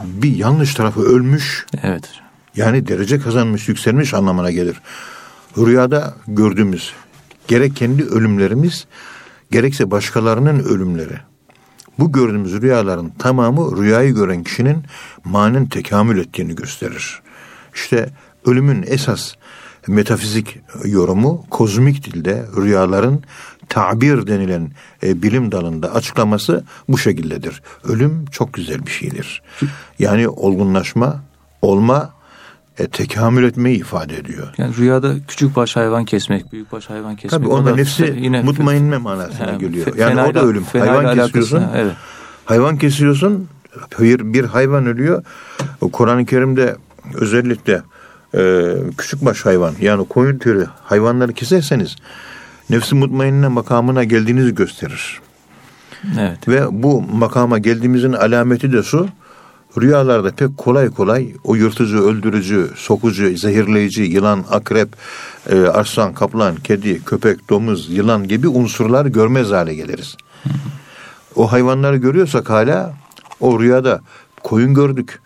[0.03, 1.65] bir yanlış tarafı ölmüş.
[1.83, 2.09] Evet.
[2.55, 4.81] Yani derece kazanmış, yükselmiş anlamına gelir.
[5.57, 6.93] Rüyada gördüğümüz
[7.47, 8.85] gerek kendi ölümlerimiz
[9.51, 11.19] gerekse başkalarının ölümleri.
[11.99, 14.83] Bu gördüğümüz rüyaların tamamı rüyayı gören kişinin
[15.25, 17.21] manen tekamül ettiğini gösterir.
[17.75, 18.09] İşte
[18.45, 19.33] ölümün esas
[19.87, 23.23] metafizik yorumu kozmik dilde rüyaların
[23.69, 24.71] tabir denilen
[25.03, 27.61] e, bilim dalında açıklaması bu şekildedir.
[27.83, 29.41] Ölüm çok güzel bir şeydir.
[29.99, 31.21] Yani olgunlaşma,
[31.61, 32.13] olma,
[32.79, 34.47] e, tekamül etmeyi ifade ediyor.
[34.57, 37.31] Yani rüyada küçük baş hayvan kesmek, büyük baş hayvan kesmek.
[37.31, 39.95] Tabii o onda da nefsi yine mutmainme manasına Yani geliyor.
[39.95, 40.63] Yani o da ölüm.
[40.63, 41.63] Hayvan kesiyorsun.
[41.75, 41.93] Evet.
[42.45, 43.47] Hayvan kesiyorsun.
[43.99, 45.23] Bir, hayvan ölüyor.
[45.93, 46.75] Kur'an-ı Kerim'de
[47.13, 47.81] özellikle
[48.35, 51.95] e, küçük baş hayvan yani koyun türü hayvanları keserseniz
[52.69, 55.19] nefsi mutmainne makamına geldiğinizi gösterir.
[56.19, 56.47] Evet.
[56.47, 59.07] Ve bu makama geldiğimizin alameti de şu.
[59.81, 64.89] Rüyalarda pek kolay kolay o yırtıcı, öldürücü, sokucu, zehirleyici, yılan, akrep,
[65.49, 70.17] e, arslan, kaplan, kedi, köpek, domuz, yılan gibi unsurlar görmez hale geliriz.
[71.35, 72.93] O hayvanları görüyorsak hala
[73.39, 74.01] o rüyada
[74.43, 75.19] koyun gördük.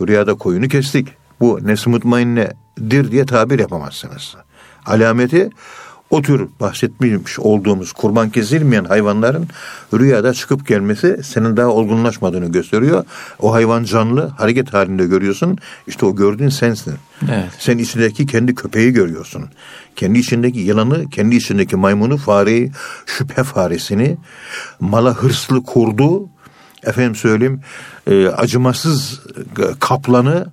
[0.00, 1.08] Rüyada koyunu kestik.
[1.40, 4.36] Bu nefs mutmainnedir diye tabir yapamazsınız.
[4.86, 5.50] Alameti
[6.10, 9.48] o tür bahsetmiş olduğumuz kurban kesilmeyen hayvanların
[9.94, 13.04] rüyada çıkıp gelmesi senin daha olgunlaşmadığını gösteriyor.
[13.38, 15.58] O hayvan canlı hareket halinde görüyorsun.
[15.86, 16.94] İşte o gördüğün sensin.
[17.22, 17.50] Evet.
[17.58, 19.44] Sen içindeki kendi köpeği görüyorsun.
[19.96, 22.72] Kendi içindeki yılanı, kendi içindeki maymunu, fareyi,
[23.06, 24.16] şüphe faresini,
[24.80, 26.28] mala hırslı kurdu,
[26.84, 27.60] efendim söyleyeyim
[28.06, 29.20] e, acımasız
[29.80, 30.46] kaplanı,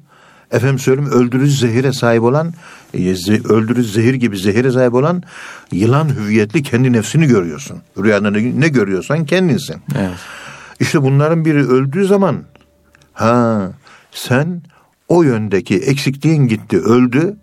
[0.51, 2.53] efendim söyleyeyim öldürücü zehire sahip olan,
[2.93, 3.11] e,
[3.49, 5.23] öldürücü zehir gibi zehire sahip olan
[5.71, 7.81] yılan hüviyetli kendi nefsini görüyorsun.
[8.03, 9.75] Rüyanda ne, ne görüyorsan kendinsin.
[9.97, 10.17] Evet.
[10.79, 12.43] İşte bunların biri öldüğü zaman
[13.13, 13.71] ha
[14.11, 14.61] sen
[15.07, 17.35] o yöndeki eksikliğin gitti, öldü.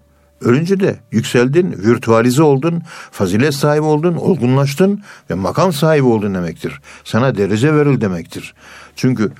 [0.45, 6.81] Ölünce de yükseldin, virtualize oldun, fazilet sahibi oldun, olgunlaştın ve makam sahibi oldun demektir.
[7.05, 8.55] Sana derece veril demektir.
[8.97, 9.33] Çünkü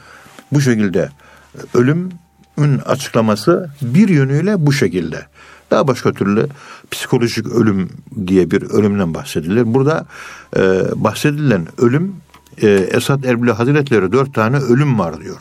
[0.53, 1.09] bu şekilde
[1.75, 5.27] ölümün açıklaması bir yönüyle bu şekilde.
[5.71, 6.47] Daha başka türlü
[6.91, 7.91] psikolojik ölüm
[8.27, 9.75] diye bir ölümden bahsedilir.
[9.75, 10.07] Burada
[10.57, 10.61] e,
[10.95, 12.17] bahsedilen ölüm
[12.63, 15.41] e, Esad Erbil Hazretleri dört tane ölüm var diyor.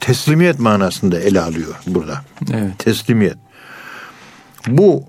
[0.00, 2.24] Teslimiyet manasında ele alıyor burada.
[2.52, 2.78] Evet.
[2.78, 3.36] Teslimiyet.
[4.68, 5.04] Bu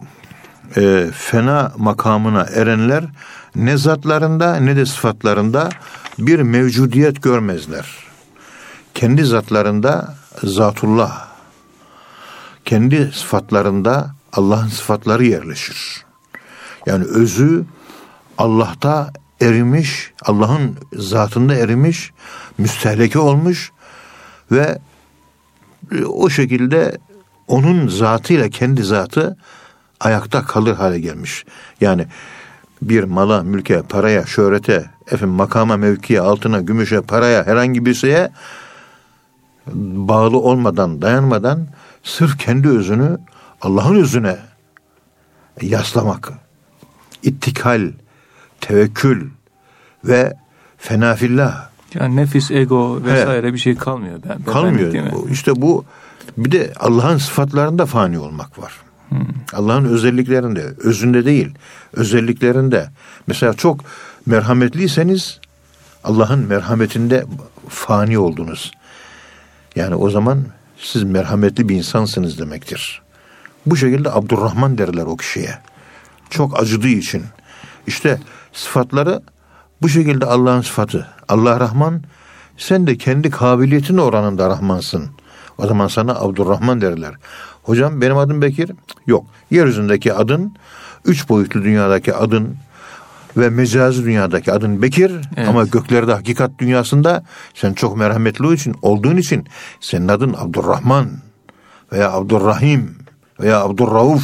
[0.75, 3.03] e, fena makamına erenler
[3.55, 5.69] ne zatlarında ne de sıfatlarında
[6.19, 7.85] bir mevcudiyet görmezler.
[8.93, 11.27] Kendi zatlarında zatullah,
[12.65, 16.05] kendi sıfatlarında Allah'ın sıfatları yerleşir.
[16.85, 17.65] Yani özü
[18.37, 22.11] Allah'ta erimiş, Allah'ın zatında erimiş,
[22.57, 23.71] müstehleke olmuş
[24.51, 24.79] ve
[26.05, 26.97] o şekilde
[27.47, 29.37] onun zatıyla kendi zatı
[29.99, 31.45] ayakta kalır hale gelmiş.
[31.81, 32.07] Yani
[32.81, 38.31] bir mala, mülke, paraya, şöhrete, efendim makama, mevkiye, altına, gümüşe, paraya, herhangi bir şeye
[40.07, 41.67] bağlı olmadan, dayanmadan
[42.03, 43.17] sırf kendi özünü
[43.61, 44.37] Allah'ın özüne
[45.61, 46.31] yaslamak,
[47.23, 47.91] ittikal,
[48.61, 49.29] tevekkül
[50.03, 50.33] ve
[50.77, 51.69] fenafillah.
[51.93, 53.53] Yani nefis, ego vesaire He.
[53.53, 54.19] bir şey kalmıyor.
[54.29, 55.29] Ben, kalmıyor.
[55.29, 55.85] İşte bu
[56.37, 58.73] bir de Allah'ın sıfatlarında fani olmak var.
[59.53, 61.53] Allah'ın özelliklerinde, özünde değil,
[61.93, 62.89] özelliklerinde.
[63.27, 63.79] Mesela çok
[64.25, 65.39] merhametliyseniz
[66.03, 67.25] Allah'ın merhametinde
[67.69, 68.71] fani oldunuz.
[69.75, 70.45] Yani o zaman
[70.77, 73.01] siz merhametli bir insansınız demektir.
[73.65, 75.59] Bu şekilde Abdurrahman derler o kişiye.
[76.29, 77.23] Çok acıdığı için.
[77.87, 78.19] İşte
[78.53, 79.21] sıfatları
[79.81, 81.07] bu şekilde Allah'ın sıfatı.
[81.27, 82.03] Allah Rahman
[82.57, 85.09] sen de kendi kabiliyetin oranında Rahmansın.
[85.57, 87.15] O zaman sana Abdurrahman derler.
[87.63, 88.71] Hocam benim adım Bekir.
[89.07, 89.25] Yok.
[89.51, 90.55] Yeryüzündeki adın,
[91.05, 92.57] üç boyutlu dünyadaki adın
[93.37, 95.47] ve mecazi dünyadaki adın Bekir evet.
[95.47, 99.45] ama göklerde hakikat dünyasında sen çok merhametli için olduğun için
[99.81, 101.09] senin adın Abdurrahman
[101.91, 102.95] veya Abdurrahim
[103.39, 104.23] veya Abdurrauf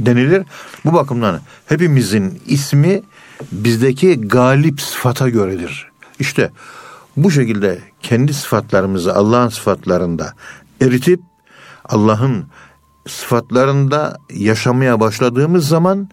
[0.00, 0.42] denilir.
[0.84, 3.02] Bu bakımdan hepimizin ismi
[3.52, 5.90] bizdeki galip sıfata göredir.
[6.18, 6.50] İşte
[7.16, 10.34] bu şekilde kendi sıfatlarımızı Allah'ın sıfatlarında
[10.80, 11.20] eritip
[11.84, 12.46] Allah'ın
[13.08, 16.08] sıfatlarında yaşamaya başladığımız zaman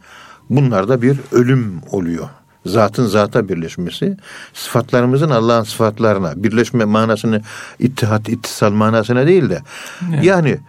[0.49, 2.29] bunlarda bir ölüm oluyor.
[2.65, 4.17] Zatın zata birleşmesi,
[4.53, 7.41] sıfatlarımızın Allah'ın sıfatlarına birleşme manasını
[7.79, 9.61] ittihat, ittisal manasına değil de
[10.09, 10.23] evet.
[10.23, 10.59] yani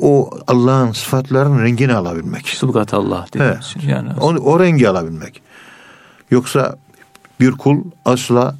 [0.00, 2.48] o Allah'ın sıfatlarının rengini alabilmek.
[2.48, 4.10] Sıbgat Allah dediğimiz yani.
[4.20, 5.42] O, o rengi alabilmek.
[6.30, 6.76] Yoksa
[7.40, 8.56] bir kul asla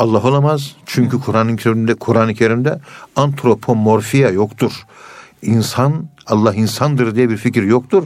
[0.00, 0.76] Allah olamaz.
[0.86, 2.80] Çünkü Kur'an-ı Kerim'de Kur'an-ı Kerim'de
[3.16, 4.72] antropomorfiya yoktur.
[5.42, 8.04] İnsan Allah insandır diye bir fikir yoktur.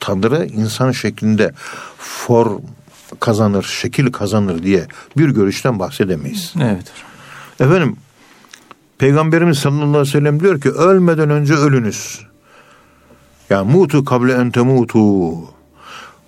[0.00, 1.52] Tanrı insan şeklinde
[1.98, 2.60] form
[3.20, 6.54] kazanır, şekil kazanır diye bir görüşten bahsedemeyiz.
[6.60, 6.92] Evet.
[7.60, 7.96] Efendim
[8.98, 12.20] Peygamberimiz sallallahu aleyhi ve sellem diyor ki ölmeden önce ölünüz.
[13.50, 15.32] Ya mutu kable ente mutu.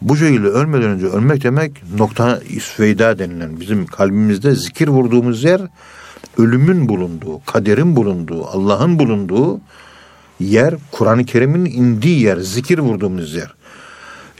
[0.02, 5.61] Bu şekilde ölmeden önce ölmek demek nokta isveyda denilen bizim kalbimizde zikir vurduğumuz yer
[6.38, 9.61] ölümün bulunduğu, kaderin bulunduğu, Allah'ın bulunduğu
[10.40, 13.54] yer, Kur'an-ı Kerim'in indiği yer, zikir vurduğumuz yer.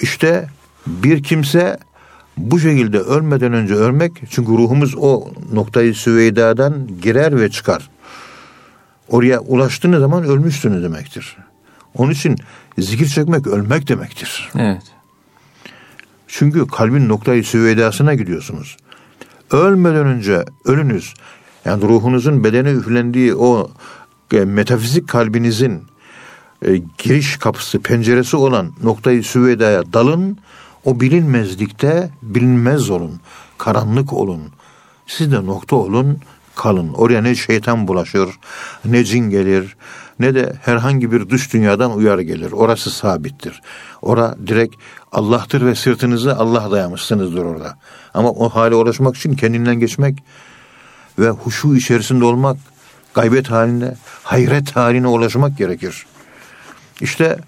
[0.01, 0.49] İşte
[0.87, 1.79] bir kimse
[2.37, 7.91] bu şekilde ölmeden önce ölmek çünkü ruhumuz o noktayı süveydadan girer ve çıkar.
[9.09, 11.37] Oraya ulaştığınız zaman ölmüşsünüz demektir.
[11.95, 12.37] Onun için
[12.79, 14.51] zikir çekmek ölmek demektir.
[14.59, 14.83] Evet.
[16.37, 18.77] Çünkü kalbin noktayı süveydasına gidiyorsunuz.
[19.51, 21.15] Ölmeden önce ölünüz.
[21.65, 23.71] Yani ruhunuzun bedene üflendiği o
[24.33, 25.83] e, metafizik kalbinizin
[26.63, 30.39] e, giriş kapısı, penceresi olan noktayı süveydaya dalın.
[30.85, 33.21] O bilinmezlikte bilinmez olun.
[33.59, 34.43] Karanlık olun.
[35.07, 36.19] Siz de nokta olun.
[36.57, 36.93] kalın.
[36.93, 38.29] Oraya ne şeytan bulaşır,
[38.85, 39.77] ne cin gelir,
[40.21, 42.53] ne de herhangi bir dış dünyadan uyarı gelir.
[42.53, 43.63] Orası sabittir.
[44.03, 44.75] Ora direkt
[45.13, 47.79] Allah'tır ve sırtınızı Allah dayamışsınızdır orada.
[48.15, 50.19] Ama o hale ulaşmak için kendinden geçmek
[51.19, 52.57] ve huşu içerisinde olmak,
[53.15, 56.07] gaybet halinde, hayret haline ulaşmak gerekir.
[57.01, 57.39] İşte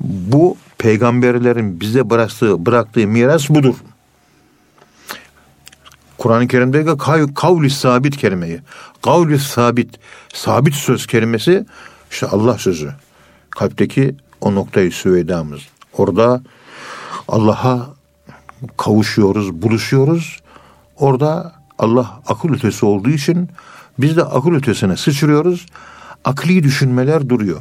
[0.00, 3.74] bu peygamberlerin bize bıraktığı, bıraktığı miras budur.
[6.18, 6.96] Kur'an-ı Kerim'de
[7.34, 8.60] kavli sabit kelimeyi.
[9.02, 9.94] Kavli sabit,
[10.32, 11.66] sabit söz kelimesi
[12.10, 12.92] işte Allah sözü.
[13.50, 15.60] Kalpteki o noktayı süveydamız.
[15.92, 16.42] Orada
[17.28, 17.88] Allah'a
[18.76, 20.40] kavuşuyoruz, buluşuyoruz.
[20.96, 23.48] Orada Allah akıl ötesi olduğu için
[23.98, 25.66] biz de akıl ötesine sıçrıyoruz.
[26.24, 27.60] Akli düşünmeler duruyor.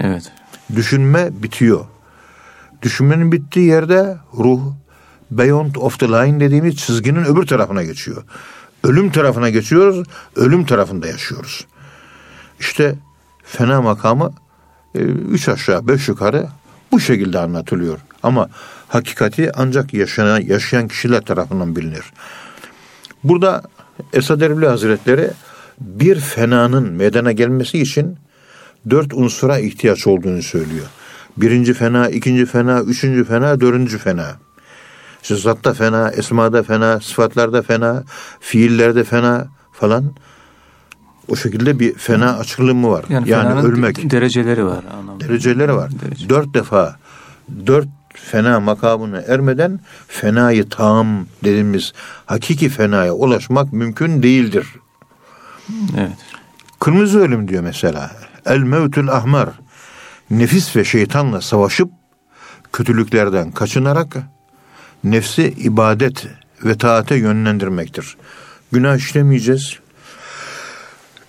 [0.00, 0.32] Evet.
[0.74, 1.84] Düşünme bitiyor.
[2.82, 4.60] Düşünmenin bittiği yerde ruh
[5.30, 8.24] beyond of the line dediğimiz çizginin öbür tarafına geçiyor.
[8.84, 11.66] Ölüm tarafına geçiyoruz, ölüm tarafında yaşıyoruz.
[12.60, 12.94] İşte
[13.50, 14.32] fena makamı
[14.94, 16.46] e, üç aşağı beş yukarı
[16.92, 17.98] bu şekilde anlatılıyor.
[18.22, 18.48] Ama
[18.88, 22.04] hakikati ancak yaşayan, yaşayan kişiler tarafından bilinir.
[23.24, 23.62] Burada
[24.12, 25.30] Esad Erbil Hazretleri
[25.80, 28.16] bir fenanın meydana gelmesi için
[28.90, 30.86] dört unsura ihtiyaç olduğunu söylüyor.
[31.36, 34.36] Birinci fena, ikinci fena, üçüncü fena, dördüncü fena.
[35.22, 38.04] İşte zatta fena, esmada fena, sıfatlarda fena,
[38.40, 40.14] fiillerde fena falan.
[41.30, 43.04] O şekilde bir fena açılımı var.
[43.08, 44.10] Yani, yani ölmek.
[44.10, 44.84] Dereceleri var.
[44.98, 45.24] Anlamda.
[45.24, 45.90] Dereceleri var.
[46.04, 46.28] Derece.
[46.28, 46.96] Dört defa,
[47.66, 51.92] dört fena makamını ermeden fenayı tam dediğimiz
[52.26, 54.66] hakiki fenaya ulaşmak mümkün değildir.
[55.98, 56.12] Evet.
[56.80, 58.10] Kırmızı ölüm diyor mesela.
[58.46, 59.48] El mevtül ahmar.
[60.30, 61.90] Nefis ve şeytanla savaşıp
[62.72, 64.16] kötülüklerden kaçınarak
[65.04, 66.26] nefsi ibadet
[66.64, 68.16] ve taate yönlendirmektir.
[68.72, 69.79] Günah işlemeyeceğiz.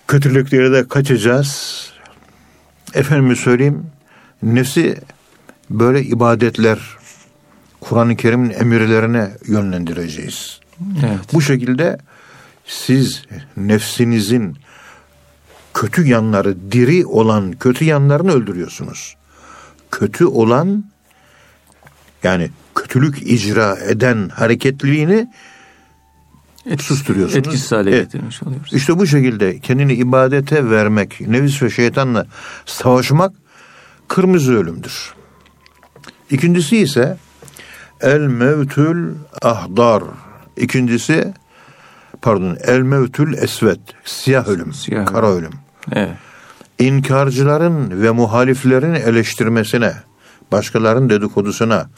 [0.08, 1.82] Kötülükleri de kaçacağız.
[2.94, 3.86] Efendim söyleyeyim
[4.42, 4.98] nefsi
[5.70, 6.78] böyle ibadetler
[7.80, 10.60] Kur'an-ı Kerim'in emirlerine yönlendireceğiz.
[11.06, 11.18] Evet.
[11.32, 11.98] Bu şekilde
[12.66, 13.24] siz
[13.56, 14.56] nefsinizin
[15.74, 19.16] kötü yanları diri olan kötü yanlarını öldürüyorsunuz.
[19.90, 20.84] Kötü olan
[22.22, 25.28] yani kötülük icra eden hareketliliğini
[26.66, 27.46] Etkisiz, susturuyorsunuz.
[27.46, 28.04] Etkisiz hale evet.
[28.04, 28.72] getirmiş oluyoruz.
[28.72, 32.26] İşte bu şekilde kendini ibadete vermek, nefis ve şeytanla
[32.66, 33.32] savaşmak
[34.08, 35.14] kırmızı ölümdür.
[36.30, 37.16] İkincisi ise
[38.00, 40.02] el mevtül ahdar.
[40.56, 41.34] İkincisi
[42.22, 43.80] pardon el mevtül esvet.
[44.04, 44.72] Siyah ölüm.
[44.72, 45.38] Siyah kara ölüm.
[45.38, 45.52] ölüm.
[45.92, 46.16] Evet.
[46.78, 49.94] İnkarcıların ve muhaliflerin eleştirmesine,
[50.52, 51.90] başkalarının dedikodusuna,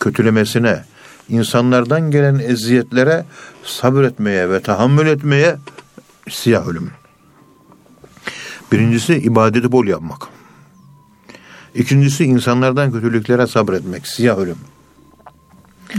[0.00, 0.84] kötülemesine,
[1.28, 3.24] insanlardan gelen eziyetlere
[3.64, 5.56] sabretmeye ve tahammül etmeye
[6.30, 6.90] siyah ölüm.
[8.72, 10.22] Birincisi ibadeti bol yapmak.
[11.74, 14.58] İkincisi insanlardan kötülüklere sabretmek, siyah ölüm.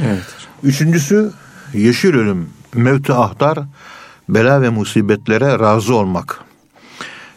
[0.04, 0.26] Evet.
[0.64, 1.32] Üçüncüsü
[1.74, 3.60] yeşil ölüm, mevti ahtar,
[4.30, 6.40] bela ve musibetlere razı olmak.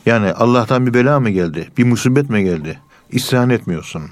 [0.07, 2.79] Yani Allah'tan bir bela mı geldi, bir musibet mi geldi?
[3.11, 4.03] İsyan etmiyorsun.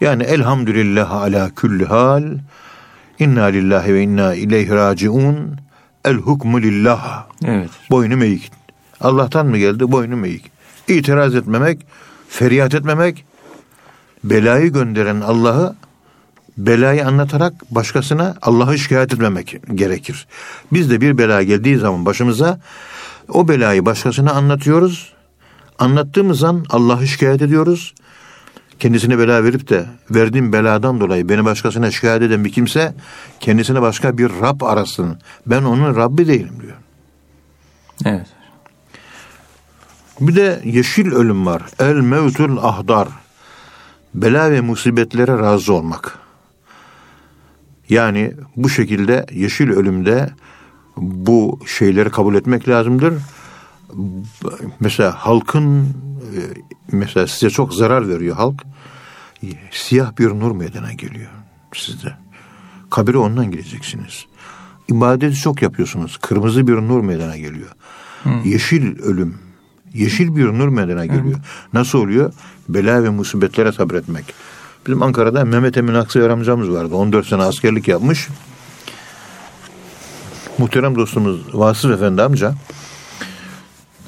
[0.00, 2.24] Yani elhamdülillah ala külli hal,
[3.18, 5.56] inna lillahi ve inna ileyhi raciun,
[6.04, 7.26] el hukmu lillah.
[7.44, 7.70] Evet.
[7.90, 8.52] Boynum eğik.
[9.00, 9.92] Allah'tan mı geldi?
[9.92, 10.50] Boynum eğik.
[10.88, 11.86] İtiraz etmemek,
[12.28, 13.24] feryat etmemek,
[14.24, 15.74] belayı gönderen Allah'ı
[16.58, 20.26] belayı anlatarak başkasına Allah'ı şikayet etmemek gerekir.
[20.72, 22.60] Biz de bir bela geldiği zaman başımıza
[23.28, 25.12] o belayı başkasına anlatıyoruz.
[25.78, 27.94] Anlattığımız an Allah'ı şikayet ediyoruz.
[28.80, 32.94] Kendisine bela verip de verdiğim beladan dolayı beni başkasına şikayet eden bir kimse
[33.40, 35.18] kendisine başka bir Rab arasın.
[35.46, 36.76] Ben onun Rabbi değilim diyor.
[38.04, 38.26] Evet.
[40.20, 41.62] Bir de yeşil ölüm var.
[41.78, 43.08] El mevtul ahdar.
[44.14, 46.18] Bela ve musibetlere razı olmak.
[47.88, 50.30] Yani bu şekilde yeşil ölümde
[50.96, 53.14] bu şeyleri kabul etmek lazımdır.
[54.80, 55.84] Mesela halkın
[56.36, 56.40] e,
[56.92, 58.62] mesela size çok zarar veriyor halk.
[59.70, 61.30] Siyah bir nur meydana geliyor
[61.74, 62.14] sizde.
[62.90, 64.26] Kabire ondan gideceksiniz.
[64.88, 66.16] İbadeti çok yapıyorsunuz.
[66.16, 67.70] Kırmızı bir nur meydana geliyor.
[68.22, 68.44] Hmm.
[68.44, 69.38] Yeşil ölüm
[69.94, 71.24] Yeşil bir nur meydana geliyor.
[71.24, 71.72] Evet.
[71.72, 72.32] Nasıl oluyor?
[72.68, 74.34] Bela ve musibetlere sabretmek.
[74.86, 76.94] Bizim Ankara'da Mehmet Emin Aksayer amcamız vardı.
[76.94, 78.28] 14 sene askerlik yapmış.
[80.58, 82.54] Muhterem dostumuz Vasıf Efendi amca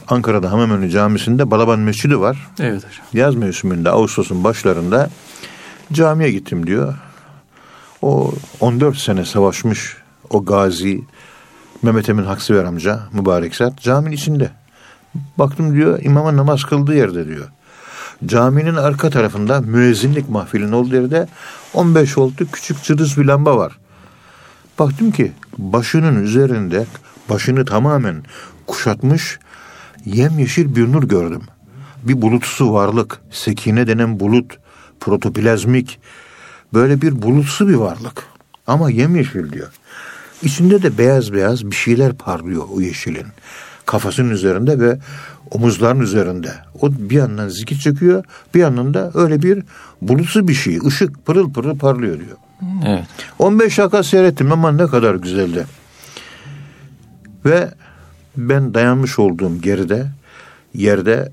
[0.08, 2.50] Ankara'da Hamamönü Camisi'nde Balaban Mescidi var.
[2.60, 3.06] Evet hocam.
[3.12, 5.10] Yaz mevsiminde Ağustos'un başlarında
[5.92, 6.94] camiye gittim diyor.
[8.02, 9.96] O 14 sene savaşmış
[10.30, 11.04] o gazi
[11.82, 14.50] Mehmet Emin Haksiver amca mübarek zat caminin içinde.
[15.38, 17.48] Baktım diyor imama namaz kıldığı yerde diyor.
[18.26, 21.28] Caminin arka tarafında müezzinlik mahfilinin olduğu yerde
[21.74, 23.78] 15 voltluk küçük cılız bir lamba var.
[24.78, 26.86] Baktım ki başının üzerinde
[27.28, 28.22] başını tamamen
[28.66, 29.38] kuşatmış
[30.04, 31.42] yemyeşil bir nur gördüm.
[32.02, 34.58] Bir bulutsu varlık, sekine denen bulut,
[35.00, 35.98] protoplazmik,
[36.74, 38.26] böyle bir bulutsu bir varlık.
[38.66, 39.72] Ama yemyeşil diyor.
[40.42, 43.26] İçinde de beyaz beyaz bir şeyler parlıyor o yeşilin.
[43.86, 44.98] Kafasının üzerinde ve
[45.50, 46.52] omuzların üzerinde.
[46.80, 48.24] O bir yandan zikir çekiyor,
[48.54, 49.62] bir yandan da öyle bir
[50.02, 52.36] bulutsu bir şey, ışık pırıl pırıl parlıyor diyor.
[52.86, 53.04] Evet.
[53.38, 55.66] 15 dakika seyrettim ama ne kadar güzeldi.
[57.44, 57.70] Ve
[58.36, 60.06] ben dayanmış olduğum geride
[60.74, 61.32] yerde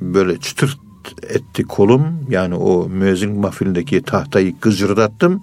[0.00, 0.78] böyle çıtır
[1.22, 2.26] etti kolum.
[2.28, 5.42] Yani o müezzin mahfilindeki tahtayı gıcırdattım.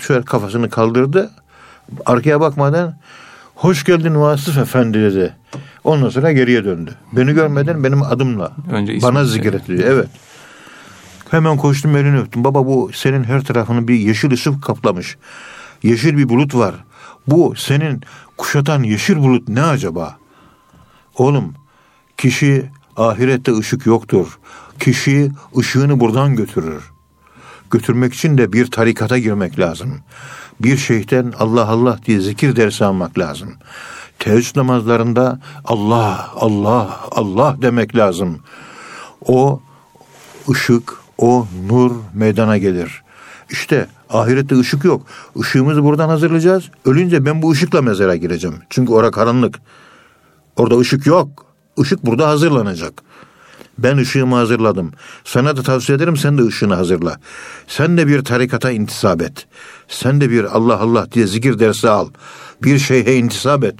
[0.00, 1.30] Şöyle kafasını kaldırdı.
[2.06, 2.96] Arkaya bakmadan
[3.54, 5.36] hoş geldin Vasıf Efendi dedi.
[5.84, 6.94] Ondan sonra geriye döndü.
[7.12, 9.84] Beni görmeden benim adımla Önce bana zikretti.
[9.86, 10.08] Evet.
[11.30, 12.44] Hemen koştum elini öptüm.
[12.44, 15.16] Baba bu senin her tarafını bir yeşil ışık kaplamış.
[15.82, 16.74] Yeşil bir bulut var.
[17.26, 18.02] Bu senin
[18.36, 20.16] kuşatan yeşil bulut ne acaba?
[21.18, 21.54] Oğlum
[22.16, 24.38] kişi ahirette ışık yoktur.
[24.80, 26.90] Kişi ışığını buradan götürür.
[27.70, 30.00] Götürmek için de bir tarikata girmek lazım.
[30.60, 33.54] Bir şeyhten Allah Allah diye zikir dersi almak lazım.
[34.18, 38.40] Teheccüd namazlarında Allah Allah Allah demek lazım.
[39.26, 39.60] O
[40.50, 43.02] ışık, o nur meydana gelir.
[43.50, 45.06] İşte ahirette ışık yok.
[45.36, 46.64] Işığımızı buradan hazırlayacağız.
[46.84, 48.56] Ölünce ben bu ışıkla mezara gireceğim.
[48.70, 49.60] Çünkü orada karanlık.
[50.56, 51.46] Orada ışık yok.
[51.78, 53.02] Işık burada hazırlanacak.
[53.78, 54.92] Ben ışığımı hazırladım.
[55.24, 57.16] Sana da tavsiye ederim sen de ışığını hazırla.
[57.68, 59.46] Sen de bir tarikata intisap et.
[59.88, 62.08] Sen de bir Allah Allah diye zikir dersi al.
[62.62, 63.74] Bir şeyhe intisap et.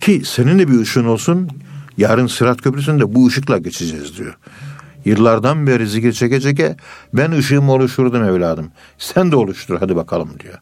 [0.00, 1.48] Ki senin de bir ışığın olsun.
[1.96, 4.36] Yarın Sırat Köprüsü'nde bu ışıkla geçeceğiz diyor.
[5.04, 6.76] Yıllardan beri zikir çeke çeke
[7.14, 8.70] ben ışığımı oluşturdum evladım.
[8.98, 10.58] Sen de oluştur hadi bakalım diyor.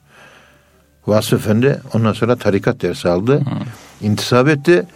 [1.06, 3.42] Vasıf Efendi ondan sonra tarikat dersi aldı.
[4.00, 4.86] İntisap etti.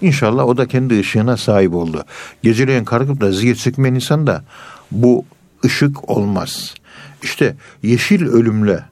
[0.00, 2.04] İnşallah o da kendi ışığına sahip oldu.
[2.42, 4.44] Geceleyin kalkıp da zikir çekmeyen insan da
[4.90, 5.24] bu
[5.64, 6.74] ışık olmaz.
[7.22, 8.84] İşte yeşil ölümle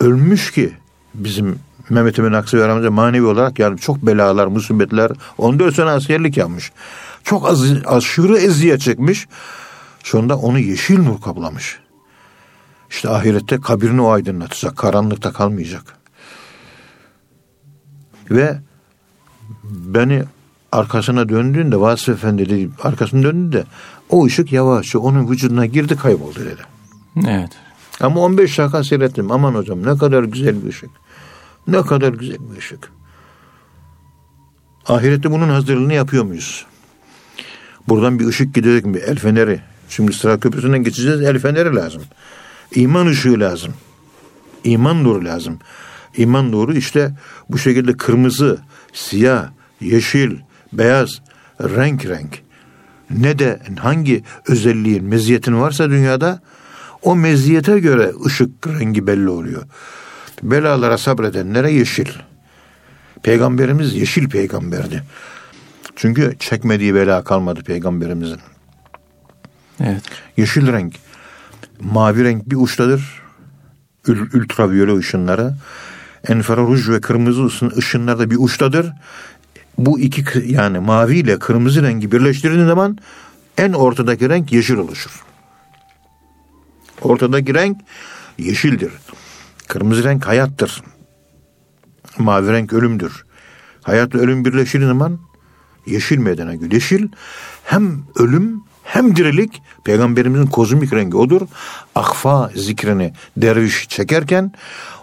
[0.00, 0.72] ölmüş ki
[1.14, 1.58] bizim
[1.90, 6.72] Mehmet Emin Aksaver amca manevi olarak yani çok belalar, musibetler 14 sene askerlik yapmış.
[7.26, 9.28] Çok az, aşırı eziyet çekmiş.
[10.02, 11.78] Sonunda onu yeşil nur kaplamış.
[12.90, 14.76] İşte ahirette kabrini o aydınlatacak.
[14.76, 15.98] Karanlıkta kalmayacak.
[18.30, 18.58] Ve
[19.64, 20.24] beni
[20.72, 23.64] arkasına döndüğünde Vasıf Efendi dedi, arkasına döndüğünde
[24.10, 26.62] o ışık yavaşça onun vücuduna girdi kayboldu dedi.
[27.28, 27.50] Evet.
[28.00, 29.30] Ama 15 dakika seyrettim.
[29.30, 30.90] Aman hocam ne kadar güzel bir ışık.
[31.66, 32.92] Ne kadar güzel bir ışık.
[34.88, 36.66] Ahirette bunun hazırlığını yapıyor muyuz?
[37.88, 38.98] Buradan bir ışık gidecek mi?
[38.98, 39.60] El feneri.
[39.88, 41.20] Şimdi Sıra Köprüsü'nden geçeceğiz.
[41.20, 42.02] El feneri lazım.
[42.74, 43.74] İman ışığı lazım.
[44.64, 45.58] İman nuru lazım.
[46.16, 47.12] İman nuru işte
[47.50, 48.58] bu şekilde kırmızı,
[48.92, 49.48] siyah,
[49.80, 50.36] yeşil,
[50.72, 51.10] beyaz,
[51.60, 52.42] renk renk.
[53.10, 56.40] Ne de hangi özelliğin, meziyetin varsa dünyada
[57.02, 59.62] o meziyete göre ışık rengi belli oluyor.
[60.42, 62.08] Belalara sabredenlere yeşil.
[63.22, 65.02] Peygamberimiz yeşil peygamberdi.
[65.96, 68.40] Çünkü çekmediği bela kalmadı peygamberimizin.
[69.80, 70.02] Evet.
[70.36, 70.94] Yeşil renk.
[71.80, 73.22] Mavi renk bir uçtadır.
[74.06, 75.54] Ül- ultraviyole ışınları.
[76.28, 78.92] Enfraruj ve kırmızı ışın- ışınlar da bir uçtadır.
[79.78, 82.98] Bu iki yani mavi ile kırmızı rengi birleştirdiğin zaman
[83.58, 85.24] en ortadaki renk yeşil oluşur.
[87.02, 87.76] Ortadaki renk
[88.38, 88.92] yeşildir.
[89.68, 90.82] Kırmızı renk hayattır.
[92.18, 93.24] Mavi renk ölümdür.
[93.82, 95.18] Hayatla ölüm birleştiği zaman
[95.86, 96.72] yeşil meydana geliyor.
[96.72, 97.08] Yeşil
[97.64, 101.40] hem ölüm hem dirilik peygamberimizin kozmik rengi odur.
[101.94, 104.52] Akfa zikrini derviş çekerken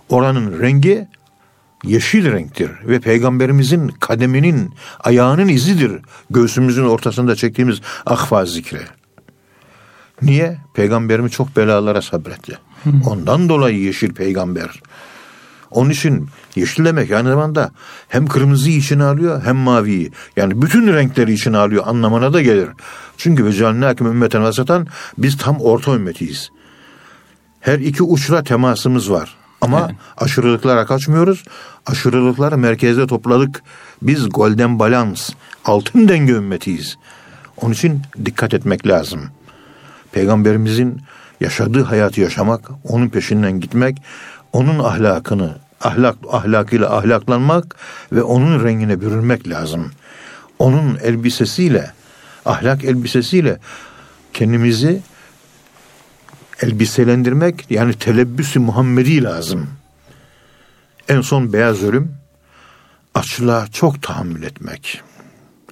[0.09, 1.07] oranın rengi
[1.83, 5.91] yeşil renktir ve peygamberimizin kademinin ayağının izidir.
[6.29, 8.81] Göğsümüzün ortasında çektiğimiz akfa zikri.
[10.21, 10.57] Niye?
[10.73, 12.57] Peygamberimiz çok belalara sabretti.
[13.05, 14.81] Ondan dolayı yeşil peygamber.
[15.73, 17.71] Onun için yeşil demek aynı zamanda
[18.09, 20.11] hem kırmızıyı içine alıyor hem maviyi.
[20.35, 22.69] Yani bütün renkleri içine alıyor anlamına da gelir.
[23.17, 26.49] Çünkü ve cealnâkim ümmeten vasatan biz tam orta ümmetiyiz.
[27.59, 29.35] Her iki uçla temasımız var.
[29.61, 31.43] Ama aşırılıklara kaçmıyoruz.
[31.85, 33.63] Aşırılıkları merkezde topladık.
[34.01, 35.29] Biz golden balans,
[35.65, 36.97] altın denge ümmetiyiz.
[37.61, 39.21] Onun için dikkat etmek lazım.
[40.11, 41.01] Peygamberimizin
[41.41, 43.97] yaşadığı hayatı yaşamak, onun peşinden gitmek,
[44.53, 47.75] onun ahlakını ahlak ahlakıyla ahlaklanmak
[48.11, 49.91] ve onun rengine bürünmek lazım.
[50.59, 51.91] Onun elbisesiyle,
[52.45, 53.59] ahlak elbisesiyle
[54.33, 55.01] kendimizi
[56.61, 59.69] elbiselendirmek yani telebbüsü Muhammedi lazım.
[61.09, 62.15] En son beyaz ölüm
[63.13, 65.01] açlığa çok tahammül etmek.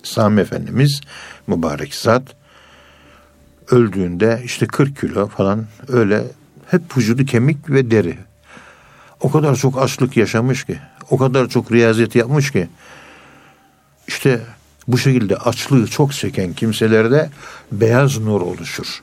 [0.04, 1.02] Sami Efendimiz
[1.48, 2.24] mübarek zat
[3.72, 6.24] öldüğünde işte 40 kilo falan öyle
[6.72, 8.31] hep vücudu kemik ve deri.
[9.22, 12.68] O kadar çok açlık yaşamış ki, o kadar çok riyazet yapmış ki
[14.08, 14.42] işte
[14.88, 17.30] bu şekilde açlığı çok çeken kimselerde
[17.72, 19.02] beyaz nur oluşur.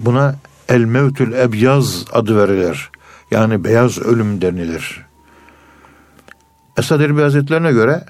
[0.00, 0.34] Buna
[0.68, 2.90] el mevtül ebyaz adı verilir.
[3.30, 5.06] Yani beyaz ölüm denilir.
[6.76, 8.04] Esad Erbil Hazretlerine göre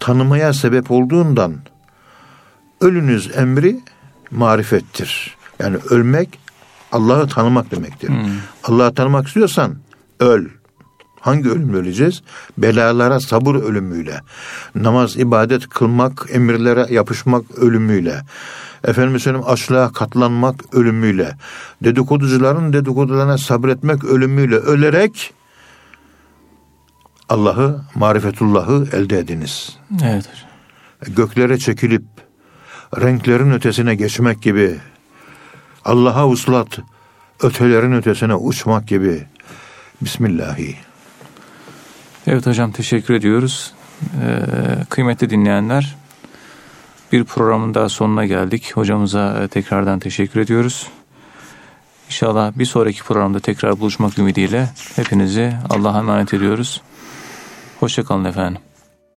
[0.00, 1.56] tanımaya sebep olduğundan
[2.80, 3.80] ölünüz emri
[4.30, 5.36] marifettir.
[5.58, 6.38] Yani ölmek
[6.92, 8.08] Allah'ı tanımak demektir.
[8.08, 8.30] Hmm.
[8.64, 9.76] Allah'ı tanımak istiyorsan
[10.20, 10.46] öl.
[11.20, 12.22] Hangi ölümle öleceğiz?
[12.58, 14.20] Belalara sabır ölümüyle.
[14.74, 18.22] Namaz, ibadet kılmak, emirlere yapışmak ölümüyle.
[18.84, 21.36] Efendim söyleyeyim açlığa katlanmak ölümüyle.
[21.84, 25.32] Dedikoducuların dedikodularına sabretmek ölümüyle ölerek
[27.28, 29.78] Allah'ı, marifetullah'ı elde ediniz.
[30.04, 31.14] Evet hocam.
[31.16, 32.02] Göklere çekilip
[33.00, 34.76] renklerin ötesine geçmek gibi
[35.84, 36.78] Allah'a uslat
[37.42, 39.26] ötelerin ötesine uçmak gibi
[40.02, 40.76] Bismillahi.
[42.26, 43.74] Evet hocam teşekkür ediyoruz.
[44.22, 45.96] Ee, kıymetli dinleyenler
[47.12, 48.72] bir programın daha sonuna geldik.
[48.76, 50.86] Hocamıza e, tekrardan teşekkür ediyoruz.
[52.06, 56.82] İnşallah bir sonraki programda tekrar buluşmak ümidiyle hepinizi Allah'a emanet ediyoruz.
[57.80, 58.69] Hoşçakalın efendim.